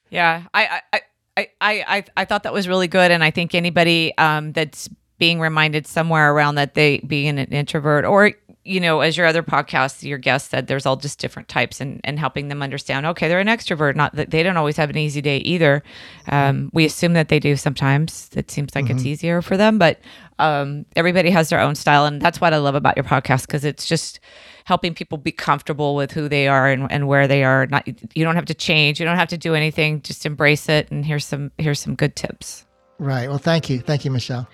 Yeah, 0.10 0.43
I 0.54 0.82
I 0.93 1.02
I 1.38 1.48
I 1.62 1.84
I, 1.88 2.04
I 2.17 2.26
thought 2.26 2.43
that 2.43 2.54
was 2.54 2.67
really 2.67 2.88
good, 2.88 3.12
and 3.12 3.24
I 3.24 3.32
think 3.32 3.56
anybody 3.56 4.15
um, 4.17 4.52
that's 4.54 4.89
being 5.17 5.39
reminded 5.39 5.88
somewhere 5.88 6.34
around 6.34 6.56
that 6.56 6.74
they 6.74 7.00
being 7.00 7.39
an 7.39 7.48
introvert, 7.48 8.06
or 8.06 8.34
you 8.65 8.80
know, 8.80 9.01
as 9.01 9.15
your 9.15 9.28
other 9.28 9.43
podcasts, 9.43 10.04
your 10.04 10.17
guest 10.17 10.49
said, 10.49 10.67
there's 10.67 10.86
all 10.86 10.97
just 10.97 11.19
different 11.19 11.47
types, 11.47 11.80
and 11.80 12.01
and 12.04 12.19
helping 12.19 12.47
them 12.47 12.62
understand, 12.62 13.06
okay, 13.06 13.28
they're 13.28 13.39
an 13.39 13.47
extrovert, 13.47 13.95
not 13.95 14.15
that 14.15 14.32
they 14.32 14.43
don't 14.43 14.58
always 14.58 14.75
have 14.78 14.89
an 14.89 14.97
easy 14.97 15.21
day 15.21 15.38
either. 15.38 15.84
Um, 16.28 16.69
we 16.73 16.84
assume 16.86 17.13
that 17.13 17.30
they 17.30 17.39
do 17.39 17.56
sometimes. 17.56 18.30
It 18.36 18.49
seems 18.51 18.75
like 18.75 18.89
it's 18.89 19.06
easier 19.06 19.41
for 19.41 19.56
them, 19.56 19.78
but 19.78 19.99
um, 20.39 20.86
everybody 20.95 21.30
has 21.30 21.49
their 21.49 21.60
own 21.62 21.75
style, 21.75 22.06
and 22.06 22.21
that's 22.21 22.41
what 22.41 22.54
I 22.54 22.58
love 22.58 22.75
about 22.75 22.97
your 22.97 23.06
podcast 23.06 23.47
because 23.47 23.63
it's 23.63 23.86
just 23.86 24.19
helping 24.65 24.93
people 24.93 25.17
be 25.17 25.32
comfortable 25.32 25.95
with 25.95 26.12
who 26.12 26.28
they 26.28 26.47
are 26.47 26.67
and, 26.67 26.91
and 26.91 27.08
where 27.08 27.28
they 27.28 27.43
are. 27.43 27.67
Not 27.67 27.88
you 27.88 28.25
don't 28.25 28.36
have 28.36 28.45
to 28.45 28.54
change, 28.54 28.99
you 28.99 29.06
don't 29.06 29.17
have 29.17 29.30
to 29.30 29.38
do 29.38 29.54
anything. 29.54 30.01
Just 30.01 30.25
embrace 30.25 30.67
it. 30.67 30.91
And 30.91 31.06
here's 31.06 31.25
some 31.25 31.51
here's 31.58 31.80
some 31.80 31.95
good 31.95 32.15
tips. 32.15 32.65
Right. 32.97 33.30
Well, 33.30 33.38
thank 33.38 33.69
you. 33.69 33.80
Thank 33.80 34.06
you, 34.06 34.12
Michelle. 34.12 34.47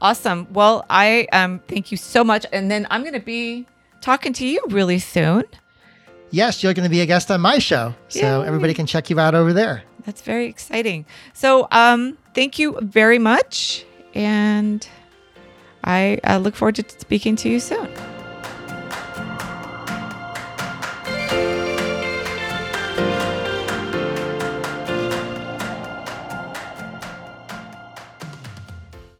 Awesome. 0.00 0.46
Well, 0.52 0.84
I 0.88 1.26
um 1.32 1.60
thank 1.68 1.90
you 1.90 1.96
so 1.96 2.22
much. 2.24 2.46
And 2.52 2.70
then 2.70 2.86
I'm 2.90 3.04
gonna 3.04 3.20
be 3.20 3.66
talking 4.00 4.32
to 4.34 4.46
you 4.46 4.60
really 4.68 4.98
soon. 4.98 5.44
Yes, 6.30 6.62
you're 6.62 6.74
going 6.74 6.84
to 6.84 6.90
be 6.90 7.00
a 7.00 7.06
guest 7.06 7.30
on 7.30 7.40
my 7.40 7.58
show. 7.58 7.94
So 8.08 8.42
Yay. 8.42 8.46
everybody 8.46 8.74
can 8.74 8.84
check 8.84 9.08
you 9.08 9.18
out 9.18 9.34
over 9.34 9.54
there. 9.54 9.82
That's 10.04 10.20
very 10.20 10.46
exciting. 10.46 11.06
So 11.32 11.68
um 11.70 12.18
thank 12.34 12.58
you 12.58 12.78
very 12.82 13.18
much. 13.18 13.84
And 14.14 14.86
I, 15.84 16.18
I 16.24 16.36
look 16.38 16.54
forward 16.54 16.76
to 16.76 16.84
speaking 16.98 17.36
to 17.36 17.48
you 17.48 17.60
soon. 17.60 17.88